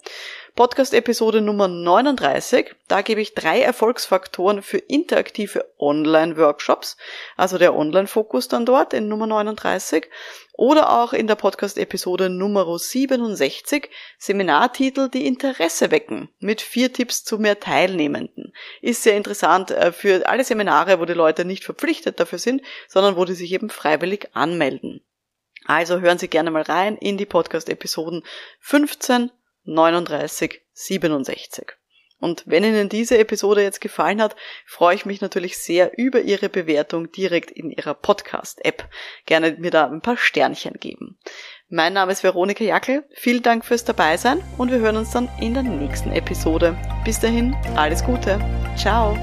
Podcast-Episode 0.56 1.42
Nummer 1.42 1.68
39. 1.68 2.74
Da 2.88 3.02
gebe 3.02 3.20
ich 3.20 3.34
drei 3.34 3.60
Erfolgsfaktoren 3.60 4.62
für 4.62 4.78
interaktive 4.78 5.70
Online-Workshops. 5.78 6.96
Also 7.36 7.58
der 7.58 7.76
Online-Fokus 7.76 8.48
dann 8.48 8.64
dort 8.64 8.94
in 8.94 9.08
Nummer 9.08 9.26
39. 9.26 10.08
Oder 10.54 10.98
auch 10.98 11.12
in 11.12 11.26
der 11.26 11.34
Podcast-Episode 11.34 12.30
Nummer 12.30 12.78
67 12.78 13.90
Seminartitel, 14.18 15.10
die 15.10 15.26
Interesse 15.26 15.90
wecken. 15.90 16.30
Mit 16.38 16.62
vier 16.62 16.94
Tipps 16.94 17.22
zu 17.22 17.36
mehr 17.36 17.60
Teilnehmenden. 17.60 18.54
Ist 18.80 19.02
sehr 19.02 19.18
interessant 19.18 19.72
äh, 19.72 19.92
für 19.92 20.26
alle 20.26 20.44
Seminare, 20.44 21.00
wo 21.00 21.04
die 21.04 21.12
Leute 21.12 21.44
nicht 21.44 21.64
verpflichtet 21.64 22.18
dafür 22.18 22.38
sind, 22.38 22.62
sondern 22.88 23.16
wo 23.16 23.26
die 23.26 23.34
sich 23.34 23.52
eben 23.52 23.68
freiwillig 23.68 24.30
anmelden. 24.32 25.02
Also 25.66 26.00
hören 26.00 26.18
Sie 26.18 26.28
gerne 26.28 26.50
mal 26.50 26.62
rein 26.62 26.96
in 26.96 27.18
die 27.18 27.26
Podcast-Episoden 27.26 28.24
15, 28.60 29.30
39, 29.64 30.62
67. 30.72 31.66
Und 32.20 32.42
wenn 32.46 32.64
Ihnen 32.64 32.90
diese 32.90 33.18
Episode 33.18 33.62
jetzt 33.62 33.80
gefallen 33.80 34.20
hat, 34.20 34.36
freue 34.66 34.94
ich 34.94 35.06
mich 35.06 35.22
natürlich 35.22 35.56
sehr 35.58 35.98
über 35.98 36.20
Ihre 36.20 36.50
Bewertung 36.50 37.10
direkt 37.10 37.50
in 37.50 37.70
Ihrer 37.70 37.94
Podcast-App. 37.94 38.88
Gerne 39.24 39.56
mir 39.58 39.70
da 39.70 39.86
ein 39.86 40.02
paar 40.02 40.18
Sternchen 40.18 40.74
geben. 40.74 41.18
Mein 41.70 41.94
Name 41.94 42.12
ist 42.12 42.22
Veronika 42.22 42.62
Jackel. 42.62 43.04
Vielen 43.14 43.42
Dank 43.42 43.64
fürs 43.64 43.84
Dabeisein 43.84 44.42
und 44.58 44.70
wir 44.70 44.80
hören 44.80 44.98
uns 44.98 45.12
dann 45.12 45.30
in 45.40 45.54
der 45.54 45.62
nächsten 45.62 46.12
Episode. 46.12 46.76
Bis 47.04 47.20
dahin, 47.20 47.56
alles 47.74 48.04
Gute. 48.04 48.38
Ciao. 48.76 49.16